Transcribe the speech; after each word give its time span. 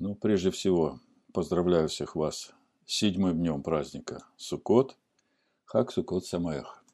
Ну, 0.00 0.14
прежде 0.14 0.52
всего, 0.52 1.00
поздравляю 1.32 1.88
всех 1.88 2.14
вас 2.14 2.52
с 2.86 2.94
седьмым 2.94 3.36
днем 3.38 3.64
праздника 3.64 4.24
Суккот. 4.36 4.96
Хак 5.64 5.90
Суккот 5.90 6.24
Самаях. 6.24 6.84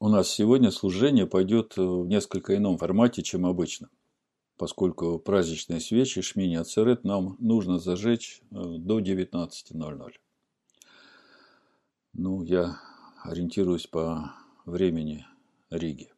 У 0.00 0.08
нас 0.08 0.28
сегодня 0.28 0.72
служение 0.72 1.28
пойдет 1.28 1.76
в 1.76 2.06
несколько 2.08 2.56
ином 2.56 2.76
формате, 2.76 3.22
чем 3.22 3.46
обычно, 3.46 3.88
поскольку 4.56 5.20
праздничные 5.20 5.78
свечи 5.78 6.22
Шмини 6.22 6.56
Ацерет 6.56 7.04
нам 7.04 7.36
нужно 7.38 7.78
зажечь 7.78 8.42
э, 8.50 8.56
до 8.78 8.98
19.00. 8.98 10.12
Ну, 12.14 12.42
я 12.42 12.80
ориентируюсь 13.22 13.86
по 13.86 14.32
времени 14.66 15.24
Риги. 15.70 16.12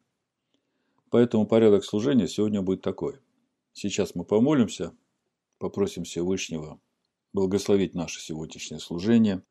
Поэтому 1.11 1.45
порядок 1.45 1.85
служения 1.85 2.27
сегодня 2.27 2.63
будет 2.63 2.81
такой. 2.81 3.19
Сейчас 3.73 4.15
мы 4.15 4.25
помолимся– 4.25 4.93
Попросим 5.59 6.03
Всевышнего 6.03 6.79
благословить 7.33 7.95
наше 7.95 8.21
сегодняшнее 8.21 8.79
служение, 8.79 9.43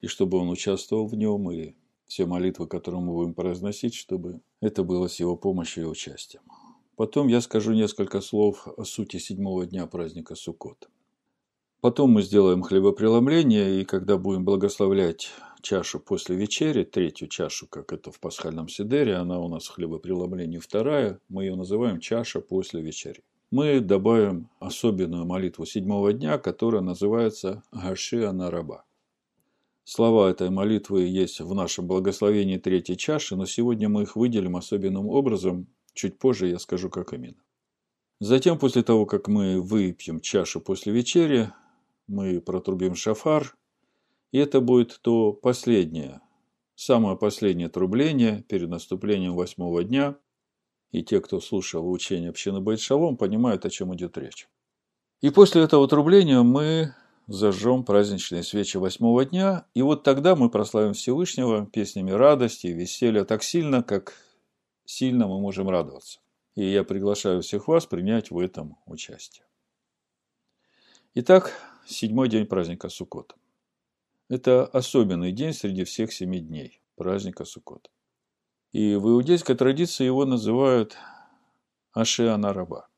и 0.00 0.06
чтобы 0.06 0.38
он 0.38 0.48
участвовал 0.48 1.06
в 1.06 1.14
нем, 1.14 1.50
и 1.50 1.74
все 2.06 2.26
молитвы, 2.26 2.66
которые 2.66 3.00
мы 3.00 3.12
будем 3.12 3.34
произносить, 3.34 3.94
чтобы 3.94 4.40
это 4.60 4.84
было 4.84 5.08
с 5.08 5.20
его 5.20 5.36
помощью 5.36 5.84
и 5.84 5.86
участием. 5.86 6.42
Потом 6.96 7.28
я 7.28 7.40
скажу 7.40 7.72
несколько 7.72 8.20
слов 8.20 8.68
о 8.68 8.84
сути 8.84 9.18
седьмого 9.18 9.66
дня 9.66 9.86
праздника 9.86 10.34
Суккот. 10.34 10.88
Потом 11.80 12.12
мы 12.12 12.22
сделаем 12.22 12.62
хлебопреломление, 12.62 13.80
и 13.80 13.84
когда 13.84 14.16
будем 14.16 14.44
благословлять 14.44 15.30
чашу 15.60 16.00
после 16.00 16.36
вечери, 16.36 16.84
третью 16.84 17.28
чашу, 17.28 17.66
как 17.66 17.92
это 17.92 18.10
в 18.10 18.20
пасхальном 18.20 18.68
седере, 18.68 19.16
она 19.16 19.40
у 19.40 19.48
нас 19.48 19.64
в 19.64 19.74
хлебопреломлении 19.74 20.58
вторая, 20.58 21.20
мы 21.28 21.44
ее 21.44 21.56
называем 21.56 22.00
чаша 22.00 22.40
после 22.40 22.80
вечери 22.80 23.22
мы 23.54 23.78
добавим 23.78 24.50
особенную 24.58 25.26
молитву 25.26 25.64
седьмого 25.64 26.12
дня, 26.12 26.38
которая 26.38 26.82
называется 26.82 27.62
Гаши 27.70 28.24
Анараба. 28.24 28.84
Слова 29.84 30.28
этой 30.28 30.50
молитвы 30.50 31.02
есть 31.02 31.40
в 31.40 31.54
нашем 31.54 31.86
благословении 31.86 32.58
третьей 32.58 32.96
чаши, 32.96 33.36
но 33.36 33.46
сегодня 33.46 33.88
мы 33.88 34.02
их 34.02 34.16
выделим 34.16 34.56
особенным 34.56 35.06
образом. 35.06 35.68
Чуть 35.92 36.18
позже 36.18 36.48
я 36.48 36.58
скажу, 36.58 36.90
как 36.90 37.12
именно. 37.12 37.40
Затем, 38.18 38.58
после 38.58 38.82
того, 38.82 39.06
как 39.06 39.28
мы 39.28 39.60
выпьем 39.60 40.20
чашу 40.20 40.60
после 40.60 40.92
вечери, 40.92 41.52
мы 42.08 42.40
протрубим 42.40 42.96
шафар, 42.96 43.54
и 44.32 44.38
это 44.38 44.60
будет 44.60 44.98
то 45.00 45.32
последнее, 45.32 46.20
самое 46.74 47.16
последнее 47.16 47.68
трубление 47.68 48.42
перед 48.48 48.68
наступлением 48.68 49.36
восьмого 49.36 49.84
дня, 49.84 50.16
и 50.94 51.02
те, 51.02 51.20
кто 51.20 51.40
слушал 51.40 51.90
учение 51.90 52.30
общины 52.30 52.60
Байт-Шалом, 52.60 53.16
понимают, 53.16 53.66
о 53.66 53.70
чем 53.70 53.92
идет 53.96 54.16
речь. 54.16 54.48
И 55.22 55.30
после 55.30 55.62
этого 55.62 55.88
трубления 55.88 56.40
мы 56.42 56.94
зажжем 57.26 57.84
праздничные 57.84 58.44
свечи 58.44 58.76
восьмого 58.76 59.24
дня, 59.24 59.66
и 59.74 59.82
вот 59.82 60.04
тогда 60.04 60.36
мы 60.36 60.50
прославим 60.50 60.92
Всевышнего 60.92 61.66
песнями 61.66 62.12
радости 62.12 62.68
и 62.68 62.72
веселья 62.72 63.24
так 63.24 63.42
сильно, 63.42 63.82
как 63.82 64.14
сильно 64.84 65.26
мы 65.26 65.40
можем 65.40 65.68
радоваться. 65.68 66.20
И 66.54 66.64
я 66.64 66.84
приглашаю 66.84 67.42
всех 67.42 67.66
вас 67.66 67.86
принять 67.86 68.30
в 68.30 68.38
этом 68.38 68.78
участие. 68.86 69.44
Итак, 71.14 71.52
седьмой 71.86 72.28
день 72.28 72.46
праздника 72.46 72.88
Суккот. 72.88 73.34
Это 74.28 74.64
особенный 74.66 75.32
день 75.32 75.54
среди 75.54 75.82
всех 75.82 76.12
семи 76.12 76.38
дней 76.38 76.80
праздника 76.94 77.44
Суккот. 77.44 77.90
И 78.74 78.96
в 78.96 79.08
иудейской 79.08 79.54
традиции 79.54 80.04
его 80.04 80.24
называют 80.24 80.96
Ашиана 81.92 82.52
раба. 82.52 82.88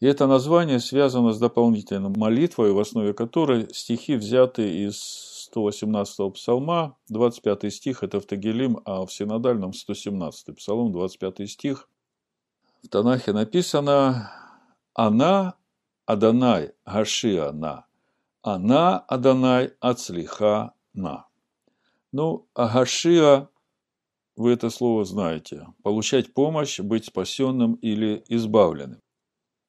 И 0.00 0.06
это 0.06 0.26
название 0.26 0.80
связано 0.80 1.32
с 1.32 1.38
дополнительной 1.38 2.10
молитвой, 2.10 2.72
в 2.72 2.80
основе 2.80 3.14
которой 3.14 3.72
стихи 3.72 4.16
взяты 4.16 4.84
из 4.84 5.48
118-го 5.54 6.30
псалма, 6.30 6.96
25 7.10 7.72
стих– 7.72 8.02
это 8.02 8.18
в 8.18 8.26
Тагилим, 8.26 8.80
а 8.84 9.06
в 9.06 9.12
синодальном 9.12 9.70
117-й 9.70 10.52
псалом, 10.54 10.90
25 10.90 11.48
стих. 11.48 11.88
В 12.82 12.88
Танахе 12.88 13.32
написано 13.32 14.32
«Она 14.94 15.54
Аданай 16.06 16.72
Гашиана, 16.84 17.86
она 18.42 18.98
Аданай 18.98 19.74
Ацлиха 19.78 20.72
на». 20.92 21.28
Ну, 22.10 22.48
а 22.52 22.68
Гашиа 22.68 23.48
вы 24.36 24.52
это 24.52 24.70
слово 24.70 25.04
знаете. 25.04 25.66
Получать 25.82 26.34
помощь, 26.34 26.80
быть 26.80 27.06
спасенным 27.06 27.74
или 27.74 28.24
избавленным. 28.28 29.00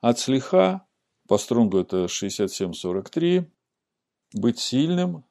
От 0.02 0.20
слиха, 0.20 0.86
по 1.28 1.38
стронгу 1.38 1.80
это 1.80 2.06
67-43, 2.06 3.50
быть 4.34 4.60
сильным, 4.60 5.24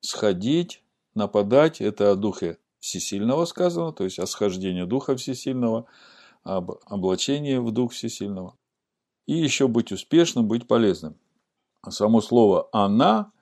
сходить, 0.00 0.82
нападать, 1.14 1.80
это 1.80 2.10
о 2.10 2.16
духе 2.16 2.58
всесильного 2.80 3.44
сказано, 3.44 3.92
то 3.92 4.04
есть 4.04 4.18
о 4.18 4.26
схождении 4.26 4.84
духа 4.84 5.16
всесильного, 5.16 5.86
об 6.42 6.72
облачении 6.86 7.56
в 7.56 7.70
дух 7.70 7.92
всесильного. 7.92 8.56
И 9.26 9.34
еще 9.34 9.68
быть 9.68 9.92
успешным, 9.92 10.48
быть 10.48 10.66
полезным. 10.66 11.16
А 11.82 11.90
само 11.90 12.20
слово 12.20 12.68
«она», 12.72 13.32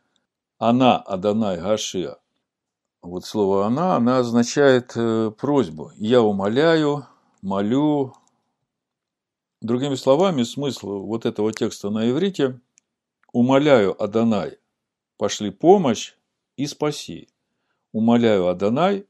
«она 0.58 0.98
Аданай 0.98 1.60
Гашия» 1.60 2.18
Вот 3.02 3.24
слово 3.24 3.66
«она», 3.66 3.96
она 3.96 4.18
означает 4.18 4.92
э, 4.96 5.30
просьбу. 5.30 5.92
Я 5.96 6.20
умоляю, 6.20 7.06
молю. 7.42 8.14
Другими 9.60 9.94
словами, 9.94 10.42
смысл 10.42 11.04
вот 11.04 11.24
этого 11.24 11.52
текста 11.52 11.90
на 11.90 12.10
иврите 12.10 12.60
«умоляю 13.32 14.00
Адонай, 14.02 14.58
пошли 15.16 15.50
помощь 15.50 16.14
и 16.56 16.66
спаси». 16.66 17.28
«Умоляю 17.92 18.48
Адонай, 18.48 19.06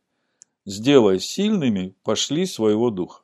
сделай 0.64 1.18
сильными, 1.18 1.96
пошли 2.04 2.46
своего 2.46 2.90
духа». 2.90 3.22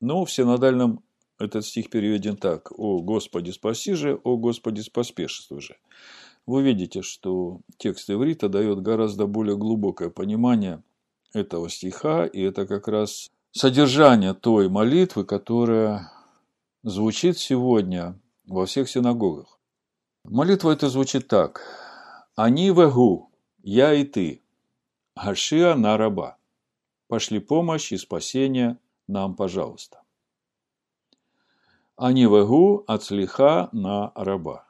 Но 0.00 0.24
в 0.24 0.32
синодальном 0.32 1.04
этот 1.38 1.66
стих 1.66 1.90
переведен 1.90 2.36
так. 2.36 2.72
«О 2.78 3.00
Господи, 3.02 3.50
спаси 3.50 3.94
же, 3.94 4.20
о 4.22 4.36
Господи, 4.36 4.88
поспешествуй 4.90 5.60
же» 5.60 5.76
вы 6.46 6.62
видите, 6.62 7.02
что 7.02 7.60
текст 7.76 8.08
иврита 8.08 8.48
дает 8.48 8.80
гораздо 8.80 9.26
более 9.26 9.56
глубокое 9.56 10.10
понимание 10.10 10.82
этого 11.32 11.68
стиха, 11.68 12.24
и 12.24 12.40
это 12.40 12.66
как 12.66 12.88
раз 12.88 13.30
содержание 13.50 14.32
той 14.32 14.68
молитвы, 14.68 15.24
которая 15.24 16.12
звучит 16.82 17.38
сегодня 17.38 18.18
во 18.46 18.66
всех 18.66 18.88
синагогах. 18.88 19.58
Молитва 20.24 20.70
эта 20.70 20.88
звучит 20.88 21.28
так. 21.28 21.62
«Они 22.36 22.68
вегу, 22.70 23.30
я 23.62 23.94
и 23.94 24.04
ты, 24.04 24.42
Гашиа 25.16 25.74
на 25.74 25.96
раба. 25.96 26.36
Пошли 27.08 27.40
помощь 27.40 27.92
и 27.92 27.96
спасение 27.96 28.78
нам, 29.08 29.34
пожалуйста». 29.34 30.02
«Они 31.96 32.24
вегу 32.24 32.84
от 32.86 33.02
слиха 33.04 33.68
на 33.72 34.12
раба. 34.14 34.66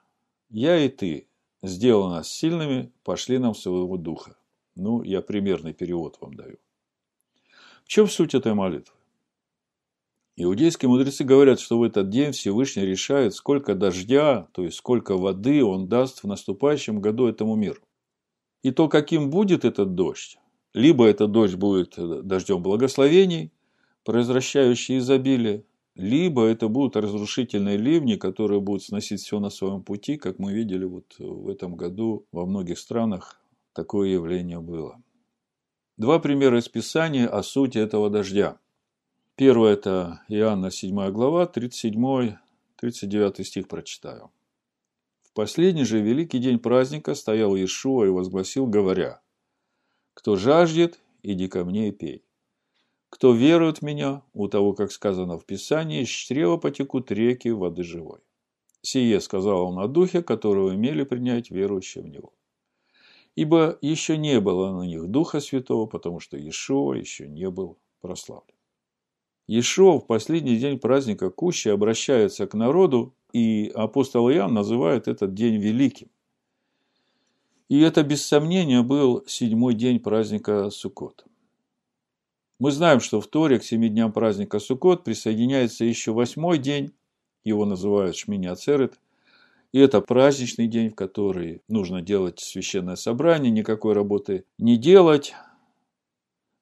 Я 0.49 0.79
и 0.79 0.89
ты, 0.89 1.29
сделал 1.67 2.09
нас 2.09 2.29
сильными, 2.29 2.93
пошли 3.05 3.39
нам 3.39 3.55
своего 3.55 3.97
духа. 3.97 4.37
Ну, 4.75 5.03
я 5.03 5.23
примерный 5.23 5.73
перевод 5.73 6.19
вам 6.21 6.35
даю. 6.35 6.57
В 7.85 7.89
чем 7.89 8.09
суть 8.09 8.35
этой 8.35 8.55
молитвы? 8.55 8.95
Иудейские 10.39 10.91
мудрецы 10.91 11.25
говорят, 11.25 11.61
что 11.61 11.79
в 11.79 11.83
этот 11.83 12.11
день 12.11 12.33
Всевышний 12.33 12.85
решает, 12.85 13.35
сколько 13.35 13.75
дождя, 13.75 14.49
то 14.53 14.65
есть 14.65 14.77
сколько 14.77 15.17
воды 15.17 15.65
он 15.65 15.89
даст 15.89 16.23
в 16.23 16.27
наступающем 16.27 17.01
году 17.01 17.27
этому 17.27 17.57
миру. 17.57 17.81
И 18.63 18.71
то, 18.71 18.89
каким 18.89 19.31
будет 19.31 19.65
этот 19.65 19.95
дождь, 19.95 20.39
либо 20.75 21.07
этот 21.07 21.33
дождь 21.33 21.55
будет 21.55 21.95
дождем 21.97 22.63
благословений, 22.63 23.51
произвращающий 24.05 24.99
изобилие, 24.99 25.65
либо 25.97 26.45
это 26.45 26.69
будут 26.69 26.97
разрушительные 26.97 27.79
ливни, 27.79 28.17
которые 28.17 28.61
будут 28.61 28.85
сносить 28.85 29.23
все 29.23 29.41
на 29.41 29.49
своем 29.49 29.83
пути, 29.83 30.19
как 30.19 30.39
мы 30.39 30.53
видели 30.53 30.85
вот 30.85 31.17
в 31.19 31.49
этом 31.49 31.75
году 31.75 32.27
во 32.33 32.45
многих 32.45 32.79
странах 32.79 33.41
такое 33.73 34.11
явление 34.11 34.61
было. 34.61 35.03
Два 35.97 36.19
примера 36.19 36.59
из 36.59 36.69
Писания 36.69 37.27
о 37.27 37.43
сути 37.43 37.79
этого 37.79 38.11
дождя. 38.11 38.59
Первое– 39.37 39.73
это 39.75 40.21
Иоанна 40.29 40.71
7 40.71 41.11
глава, 41.11 41.51
37-39 41.53 42.37
стих 43.43 43.67
прочитаю. 43.67 44.31
В 45.23 45.33
последний 45.33 45.85
же 45.85 46.01
великий 46.01 46.39
день 46.39 46.59
праздника 46.59 47.15
стоял 47.15 47.57
Иешуа 47.57 48.05
и 48.05 48.11
возгласил, 48.11 48.67
говоря, 48.67 49.23
«Кто 50.13 50.37
жаждет, 50.37 51.01
иди 51.23 51.49
ко 51.49 51.65
мне 51.65 51.89
и 51.89 51.93
пей. 51.93 52.26
Кто 53.11 53.33
верует 53.33 53.79
в 53.79 53.83
меня, 53.83 54.23
у 54.35 54.49
того, 54.49 54.73
как 54.73 54.93
сказано 54.93 55.39
в 55.39 55.45
Писании, 55.45 56.03
из 56.03 56.09
чрева 56.09 56.57
потекут 56.57 57.11
реки 57.11 57.49
воды 57.49 57.83
живой. 57.83 58.21
Сие 58.83 59.21
сказал 59.21 59.67
он 59.67 59.79
о 59.79 59.89
духе, 59.89 60.23
которого 60.23 60.75
имели 60.75 61.05
принять 61.05 61.51
верующие 61.51 62.05
в 62.05 62.09
него. 62.09 62.33
Ибо 63.35 63.79
еще 63.81 64.17
не 64.17 64.41
было 64.41 64.73
на 64.73 64.87
них 64.87 65.09
Духа 65.09 65.41
Святого, 65.41 65.87
потому 65.87 66.21
что 66.21 66.37
Иешуа 66.37 66.95
еще 66.95 67.29
не 67.29 67.51
был 67.51 67.79
прославлен. 68.01 68.55
Ешо 69.47 70.01
в 70.01 70.07
последний 70.07 70.57
день 70.57 70.79
праздника 70.79 71.31
Кущи 71.31 71.69
обращается 71.69 72.47
к 72.47 72.55
народу, 72.55 73.15
и 73.33 73.71
апостол 73.75 74.29
Иоанн 74.31 74.55
называет 74.55 75.07
этот 75.07 75.35
день 75.35 75.61
великим. 75.61 76.09
И 77.69 77.81
это, 77.81 78.03
без 78.03 78.25
сомнения, 78.25 78.83
был 78.83 79.25
седьмой 79.27 79.75
день 79.75 80.01
праздника 80.01 80.71
Суккот. 80.71 81.27
Мы 82.59 82.71
знаем, 82.71 83.01
что 83.01 83.21
в 83.21 83.27
Торе 83.27 83.59
к 83.59 83.65
семи 83.65 83.91
дням 83.91 84.13
праздника 84.13 84.59
Суккот 84.59 85.05
присоединяется 85.05 85.85
еще 85.85 86.13
восьмой 86.13 86.59
день, 86.59 86.95
его 87.45 87.67
называют 87.67 88.17
Шмини 88.17 88.47
Ацерет, 88.47 88.99
и 89.73 89.79
это 89.79 90.01
праздничный 90.01 90.67
день, 90.67 90.89
в 90.89 90.95
который 90.95 91.63
нужно 91.69 92.01
делать 92.01 92.41
священное 92.41 92.97
собрание, 92.97 93.51
никакой 93.51 93.93
работы 93.93 94.47
не 94.57 94.79
делать. 94.79 95.35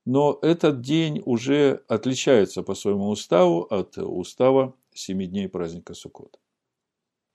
Но 0.04 0.36
этот 0.42 0.80
день 0.80 1.22
уже 1.24 1.84
отличается 1.86 2.64
по 2.64 2.74
своему 2.74 3.08
уставу 3.08 3.60
от 3.60 3.96
устава 3.96 4.74
семи 4.92 5.26
дней 5.26 5.48
праздника 5.48 5.94
Суккот. 5.94 6.40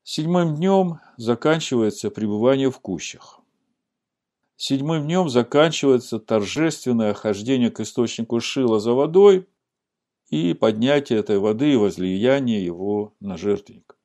Седьмым 0.03 0.55
днем 0.55 1.00
заканчивается 1.15 2.12
пребывание 2.12 2.69
в 2.69 2.79
кущах. 2.79 3.38
Седьмым 4.61 5.06
днем 5.06 5.29
заканчивается 5.29 6.19
торжественное 6.19 7.13
хождение 7.13 7.71
к 7.71 7.79
источнику 7.79 8.41
Шила 8.41 8.81
за 8.81 8.91
водой 8.91 9.47
и 10.29 10.53
поднятие 10.53 11.19
этой 11.19 11.39
воды 11.39 11.71
и 11.71 11.77
возлияние 11.77 12.65
его 12.65 13.13
на 13.21 13.38
жертвенник. 13.38 13.97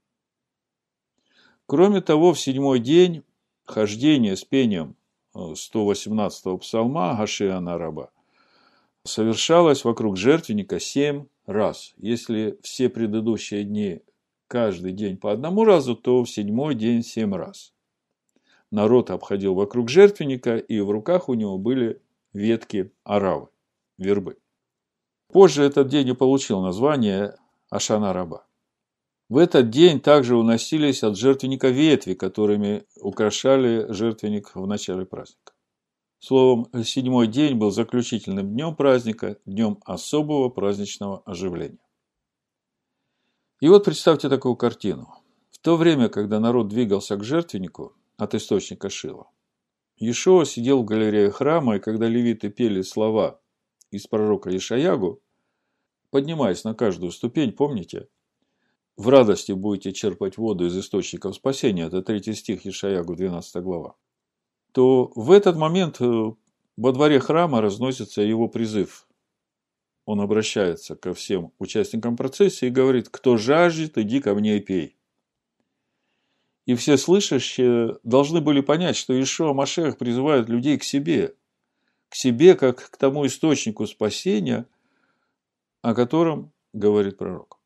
Кроме 1.66 2.02
того, 2.02 2.32
в 2.32 2.38
седьмой 2.38 2.78
день 2.78 3.24
хождение 3.64 4.36
с 4.36 4.44
пением 4.44 4.94
118-го 5.34 6.54
э, 6.54 6.58
псалма 6.58 7.16
Гашиана 7.18 7.76
раба 7.76 8.10
совершалось 9.02 9.82
вокруг 9.82 10.16
жертвенника 10.16 10.78
семь 10.78 11.26
раз. 11.46 11.94
Если 11.96 12.60
все 12.62 12.88
предыдущие 12.88 13.64
дни 13.64 14.02
каждый 14.46 14.92
день 14.92 15.16
по 15.16 15.32
одному 15.32 15.64
разу, 15.64 15.96
то 15.96 16.22
в 16.22 16.30
седьмой 16.30 16.76
день 16.76 17.02
семь 17.02 17.34
раз 17.34 17.73
народ 18.74 19.10
обходил 19.10 19.54
вокруг 19.54 19.88
жертвенника, 19.88 20.56
и 20.56 20.80
в 20.80 20.90
руках 20.90 21.28
у 21.28 21.34
него 21.34 21.56
были 21.58 22.02
ветки 22.32 22.92
аравы, 23.04 23.48
вербы. 23.98 24.36
Позже 25.32 25.62
этот 25.62 25.88
день 25.88 26.08
и 26.08 26.14
получил 26.14 26.60
название 26.60 27.36
Ашана 27.70 28.12
Раба. 28.12 28.46
В 29.28 29.38
этот 29.38 29.70
день 29.70 30.00
также 30.00 30.36
уносились 30.36 31.02
от 31.02 31.16
жертвенника 31.16 31.68
ветви, 31.68 32.14
которыми 32.14 32.84
украшали 33.00 33.90
жертвенник 33.90 34.54
в 34.54 34.66
начале 34.66 35.06
праздника. 35.06 35.54
Словом, 36.18 36.66
седьмой 36.84 37.26
день 37.26 37.54
был 37.56 37.70
заключительным 37.70 38.52
днем 38.52 38.74
праздника, 38.74 39.38
днем 39.46 39.78
особого 39.84 40.48
праздничного 40.48 41.22
оживления. 41.26 41.78
И 43.60 43.68
вот 43.68 43.84
представьте 43.84 44.28
такую 44.28 44.56
картину. 44.56 45.08
В 45.50 45.58
то 45.58 45.76
время, 45.76 46.08
когда 46.08 46.40
народ 46.40 46.68
двигался 46.68 47.16
к 47.16 47.24
жертвеннику, 47.24 47.94
от 48.16 48.34
источника 48.34 48.90
Шила. 48.90 49.30
Ешуа 49.96 50.44
сидел 50.44 50.82
в 50.82 50.84
галерее 50.84 51.30
храма, 51.30 51.76
и 51.76 51.80
когда 51.80 52.08
левиты 52.08 52.50
пели 52.50 52.82
слова 52.82 53.40
из 53.90 54.06
пророка 54.06 54.54
Ишаягу, 54.56 55.22
поднимаясь 56.10 56.64
на 56.64 56.74
каждую 56.74 57.12
ступень, 57.12 57.52
помните, 57.52 58.08
в 58.96 59.08
радости 59.08 59.52
будете 59.52 59.92
черпать 59.92 60.36
воду 60.36 60.66
из 60.66 60.76
источников 60.78 61.36
спасения, 61.36 61.86
это 61.86 62.02
третий 62.02 62.34
стих 62.34 62.66
Ишаягу, 62.66 63.14
12 63.14 63.62
глава, 63.62 63.96
то 64.72 65.12
в 65.14 65.30
этот 65.30 65.56
момент 65.56 66.00
э, 66.00 66.32
во 66.76 66.92
дворе 66.92 67.20
храма 67.20 67.60
разносится 67.60 68.22
его 68.22 68.48
призыв. 68.48 69.06
Он 70.06 70.20
обращается 70.20 70.96
ко 70.96 71.14
всем 71.14 71.52
участникам 71.58 72.16
процессии 72.16 72.66
и 72.66 72.70
говорит, 72.70 73.08
кто 73.08 73.36
жаждет, 73.36 73.96
иди 73.96 74.20
ко 74.20 74.34
мне 74.34 74.58
и 74.58 74.60
пей. 74.60 74.93
И 76.66 76.74
все 76.74 76.96
слышащие 76.96 77.98
должны 78.04 78.40
были 78.40 78.60
понять, 78.60 78.96
что 78.96 79.20
Ишуа 79.20 79.52
Машех 79.52 79.98
призывает 79.98 80.48
людей 80.48 80.78
к 80.78 80.84
себе, 80.84 81.34
к 82.08 82.14
себе 82.14 82.54
как 82.54 82.90
к 82.90 82.96
тому 82.96 83.26
источнику 83.26 83.86
спасения, 83.86 84.66
о 85.82 85.94
котором 85.94 86.52
говорит 86.72 87.18
пророк. 87.18 87.60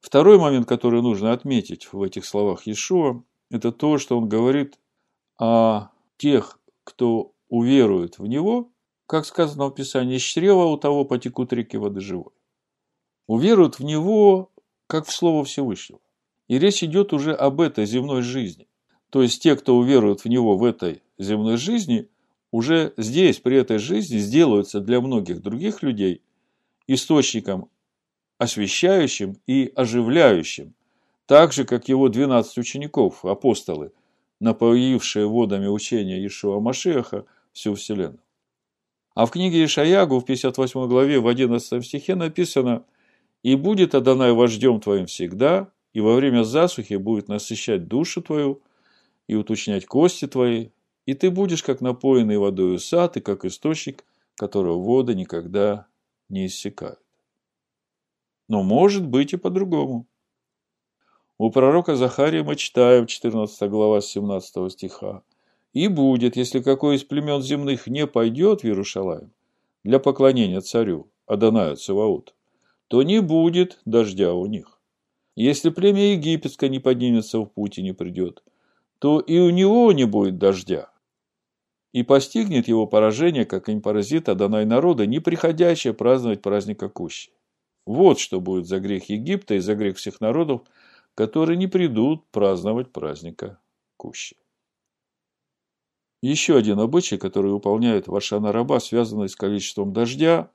Второй 0.00 0.38
момент, 0.38 0.66
который 0.68 1.00
нужно 1.00 1.32
отметить 1.32 1.92
в 1.92 2.02
этих 2.02 2.26
словах 2.26 2.66
Иешуа, 2.66 3.22
это 3.50 3.72
то, 3.72 3.98
что 3.98 4.18
он 4.18 4.28
говорит 4.28 4.78
о 5.38 5.90
тех, 6.16 6.58
кто 6.82 7.34
уверует 7.48 8.18
в 8.18 8.26
Него, 8.26 8.72
как 9.06 9.26
сказано 9.26 9.66
в 9.66 9.70
Писании, 9.70 10.18
чрева 10.18 10.64
у 10.64 10.76
того 10.76 11.04
потекут 11.04 11.52
реки 11.52 11.76
воды 11.76 12.00
живой. 12.00 12.32
Уверуют 13.26 13.78
в 13.78 13.84
Него, 13.84 14.50
как 14.86 15.06
в 15.06 15.12
Слово 15.12 15.44
Всевышнего. 15.44 16.00
И 16.48 16.58
речь 16.58 16.82
идет 16.82 17.12
уже 17.12 17.32
об 17.32 17.60
этой 17.60 17.86
земной 17.86 18.22
жизни. 18.22 18.66
То 19.10 19.22
есть 19.22 19.42
те, 19.42 19.56
кто 19.56 19.76
уверует 19.76 20.24
в 20.24 20.28
него 20.28 20.56
в 20.56 20.64
этой 20.64 21.02
земной 21.18 21.56
жизни, 21.56 22.08
уже 22.50 22.92
здесь, 22.96 23.38
при 23.38 23.56
этой 23.56 23.78
жизни, 23.78 24.18
сделаются 24.18 24.80
для 24.80 25.00
многих 25.00 25.40
других 25.40 25.82
людей 25.82 26.22
источником 26.86 27.68
освещающим 28.38 29.36
и 29.46 29.72
оживляющим, 29.74 30.74
так 31.26 31.52
же, 31.52 31.64
как 31.64 31.88
его 31.88 32.08
12 32.08 32.58
учеников, 32.58 33.24
апостолы, 33.24 33.92
напоившие 34.40 35.26
водами 35.26 35.66
учения 35.66 36.24
Ишуа 36.26 36.60
Машеха 36.60 37.24
всю 37.52 37.74
вселенную. 37.74 38.20
А 39.14 39.26
в 39.26 39.30
книге 39.30 39.64
Ишаягу 39.64 40.18
в 40.18 40.24
58 40.24 40.88
главе 40.88 41.20
в 41.20 41.28
11 41.28 41.84
стихе 41.84 42.16
написано 42.16 42.84
«И 43.42 43.54
будет 43.54 43.94
Адонай 43.94 44.32
вождем 44.32 44.80
твоим 44.80 45.06
всегда, 45.06 45.68
и 45.94 46.00
во 46.00 46.16
время 46.16 46.42
засухи 46.42 46.94
будет 46.94 47.28
насыщать 47.28 47.88
душу 47.88 48.20
твою 48.20 48.60
и 49.28 49.36
уточнять 49.36 49.86
кости 49.86 50.26
твои, 50.26 50.68
и 51.06 51.14
ты 51.14 51.30
будешь 51.30 51.62
как 51.62 51.80
напоенный 51.80 52.36
водой 52.36 52.78
сад 52.78 53.16
и 53.16 53.20
как 53.20 53.44
источник, 53.44 54.04
которого 54.36 54.82
воды 54.82 55.14
никогда 55.14 55.86
не 56.28 56.46
иссякают. 56.46 56.98
Но 58.48 58.62
может 58.62 59.06
быть 59.06 59.32
и 59.32 59.36
по-другому. 59.36 60.06
У 61.38 61.50
пророка 61.50 61.96
Захария 61.96 62.42
мы 62.42 62.56
читаем 62.56 63.06
14 63.06 63.70
глава 63.70 64.00
17 64.00 64.72
стиха. 64.72 65.22
«И 65.72 65.88
будет, 65.88 66.36
если 66.36 66.60
какой 66.60 66.96
из 66.96 67.04
племен 67.04 67.42
земных 67.42 67.86
не 67.86 68.06
пойдет 68.06 68.60
в 68.60 68.64
Иерушалаем 68.64 69.32
для 69.82 69.98
поклонения 69.98 70.60
царю, 70.60 71.08
Адонаю 71.26 71.76
Цаваут, 71.76 72.34
то 72.88 73.02
не 73.02 73.20
будет 73.20 73.80
дождя 73.84 74.34
у 74.34 74.46
них. 74.46 74.73
Если 75.36 75.70
племя 75.70 76.12
египетское 76.12 76.70
не 76.70 76.78
поднимется 76.78 77.40
в 77.40 77.46
путь 77.46 77.78
и 77.78 77.82
не 77.82 77.92
придет, 77.92 78.44
то 79.00 79.18
и 79.18 79.38
у 79.40 79.50
него 79.50 79.92
не 79.92 80.04
будет 80.04 80.38
дождя. 80.38 80.90
И 81.92 82.02
постигнет 82.02 82.68
его 82.68 82.86
поражение, 82.86 83.44
как 83.44 83.68
им 83.68 83.80
паразит 83.80 84.28
Адонай 84.28 84.64
народа, 84.64 85.06
не 85.06 85.18
приходящее 85.18 85.92
праздновать 85.92 86.42
праздника 86.42 86.88
Кущи. 86.88 87.32
Вот 87.84 88.18
что 88.18 88.40
будет 88.40 88.66
за 88.66 88.80
грех 88.80 89.08
Египта 89.08 89.54
и 89.54 89.58
за 89.58 89.74
грех 89.74 89.96
всех 89.96 90.20
народов, 90.20 90.62
которые 91.14 91.56
не 91.56 91.66
придут 91.66 92.24
праздновать 92.30 92.92
праздника 92.92 93.58
Кущи. 93.96 94.36
Еще 96.22 96.56
один 96.56 96.80
обычай, 96.80 97.18
который 97.18 97.52
выполняет 97.52 98.06
Вашана 98.06 98.50
Раба, 98.50 98.80
связанный 98.80 99.28
с 99.28 99.36
количеством 99.36 99.92
дождя, 99.92 100.50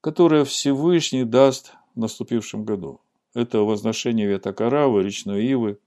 которое 0.00 0.44
Всевышний 0.44 1.24
даст 1.24 1.72
в 1.94 1.98
наступившем 1.98 2.64
году 2.64 3.00
это 3.36 3.60
возношение 3.60 4.26
веток 4.26 4.62
аравы, 4.62 5.02
речной 5.02 5.44
ивы, 5.44 5.78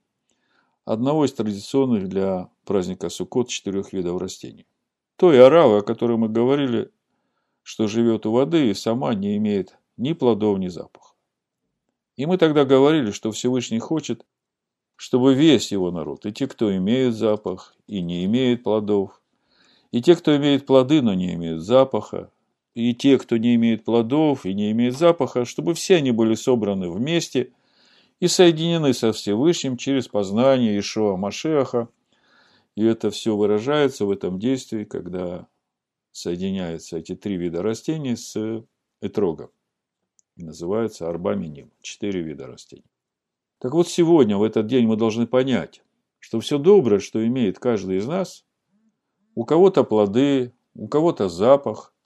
одного 0.85 1.25
из 1.25 1.33
традиционных 1.33 2.07
для 2.07 2.49
праздника 2.63 3.09
Суккот 3.09 3.49
четырех 3.49 3.91
видов 3.91 4.21
растений. 4.21 4.67
Той 5.15 5.43
аравы, 5.43 5.79
о 5.79 5.81
которой 5.81 6.17
мы 6.17 6.29
говорили, 6.29 6.91
что 7.63 7.87
живет 7.87 8.27
у 8.27 8.31
воды 8.31 8.69
и 8.69 8.75
сама 8.75 9.15
не 9.15 9.35
имеет 9.37 9.79
ни 9.97 10.13
плодов, 10.13 10.59
ни 10.59 10.67
запаха. 10.67 11.15
И 12.17 12.27
мы 12.27 12.37
тогда 12.37 12.65
говорили, 12.65 13.09
что 13.09 13.31
Всевышний 13.31 13.79
хочет, 13.79 14.27
чтобы 14.95 15.33
весь 15.33 15.71
его 15.71 15.89
народ, 15.89 16.27
и 16.27 16.31
те, 16.31 16.45
кто 16.45 16.75
имеет 16.77 17.15
запах 17.15 17.75
и 17.87 18.01
не 18.01 18.25
имеет 18.25 18.61
плодов, 18.61 19.19
и 19.91 20.03
те, 20.03 20.15
кто 20.15 20.37
имеет 20.37 20.67
плоды, 20.67 21.01
но 21.01 21.15
не 21.15 21.33
имеют 21.33 21.63
запаха, 21.63 22.29
и 22.73 22.93
те, 22.93 23.17
кто 23.17 23.37
не 23.37 23.55
имеет 23.55 23.83
плодов 23.83 24.45
и 24.45 24.53
не 24.53 24.71
имеет 24.71 24.97
запаха, 24.97 25.45
чтобы 25.45 25.73
все 25.73 25.97
они 25.97 26.11
были 26.11 26.35
собраны 26.35 26.89
вместе 26.89 27.51
и 28.19 28.27
соединены 28.27 28.93
со 28.93 29.11
Всевышним 29.11 29.77
через 29.77 30.07
познание 30.07 30.77
Ишуа 30.79 31.15
Машеха. 31.15 31.89
И 32.75 32.83
это 32.83 33.09
все 33.09 33.35
выражается 33.35 34.05
в 34.05 34.11
этом 34.11 34.39
действии, 34.39 34.83
когда 34.83 35.47
соединяются 36.11 36.97
эти 36.97 37.15
три 37.15 37.37
вида 37.37 37.61
растений 37.63 38.15
с 38.15 38.63
этрогом. 39.01 39.49
Называется 40.35 41.09
арбаминим. 41.09 41.71
Четыре 41.81 42.21
вида 42.21 42.47
растений. 42.47 42.85
Так 43.59 43.73
вот, 43.73 43.89
сегодня, 43.89 44.37
в 44.37 44.43
этот 44.43 44.67
день, 44.67 44.87
мы 44.87 44.95
должны 44.95 45.27
понять, 45.27 45.81
что 46.19 46.39
все 46.39 46.57
доброе, 46.57 46.99
что 46.99 47.25
имеет 47.25 47.59
каждый 47.59 47.97
из 47.97 48.07
нас, 48.07 48.45
у 49.35 49.43
кого-то 49.43 49.83
плоды, 49.83 50.53
у 50.75 50.87
кого-то 50.87 51.27
запах– 51.27 51.93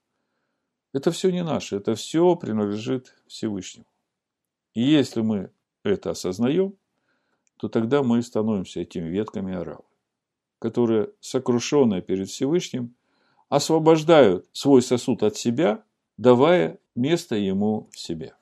Это 0.93 1.12
все 1.12 1.31
не 1.31 1.43
наше, 1.43 1.77
это 1.77 1.95
все 1.95 2.35
принадлежит 2.35 3.15
Всевышнему. 3.27 3.88
И 4.75 4.81
если 4.81 5.21
мы 5.21 5.51
это 5.83 6.12
осознаем, 6.12 6.75
то 7.57 7.67
тогда 7.67 8.03
мы 8.03 8.21
становимся 8.21 8.81
этими 8.81 9.07
ветками 9.09 9.55
оравы, 9.55 9.83
которые, 10.59 11.12
сокрушенные 11.19 12.01
перед 12.01 12.29
Всевышним, 12.29 12.95
освобождают 13.50 14.47
свой 14.53 14.81
сосуд 14.81 15.23
от 15.23 15.35
себя, 15.35 15.83
давая 16.17 16.79
место 16.95 17.35
ему 17.35 17.89
в 17.91 18.00
себе. 18.00 18.35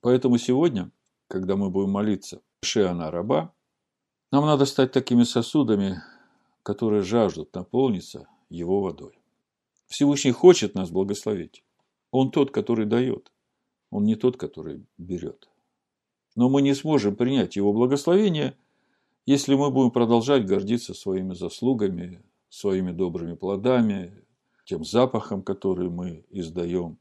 Поэтому 0.00 0.38
сегодня, 0.38 0.90
когда 1.26 1.56
мы 1.56 1.70
будем 1.70 1.90
молиться 1.90 2.40
Шиана 2.62 3.10
раба, 3.10 3.52
нам 4.30 4.46
надо 4.46 4.66
стать 4.66 4.92
такими 4.92 5.24
сосудами, 5.24 6.00
которые 6.62 7.02
жаждут 7.02 7.54
наполниться 7.54 8.28
его 8.50 8.80
водой. 8.80 9.17
Всевышний 9.88 10.32
хочет 10.32 10.74
нас 10.74 10.90
благословить. 10.90 11.64
Он 12.10 12.30
тот, 12.30 12.50
который 12.50 12.86
дает. 12.86 13.32
Он 13.90 14.04
не 14.04 14.14
тот, 14.14 14.36
который 14.36 14.86
берет. 14.98 15.48
Но 16.36 16.48
мы 16.48 16.62
не 16.62 16.74
сможем 16.74 17.16
принять 17.16 17.56
его 17.56 17.72
благословение, 17.72 18.56
если 19.26 19.54
мы 19.54 19.70
будем 19.70 19.90
продолжать 19.90 20.46
гордиться 20.46 20.94
своими 20.94 21.34
заслугами, 21.34 22.22
своими 22.48 22.92
добрыми 22.92 23.34
плодами, 23.34 24.24
тем 24.64 24.84
запахом, 24.84 25.42
который 25.42 25.90
мы 25.90 26.24
издаем. 26.30 26.98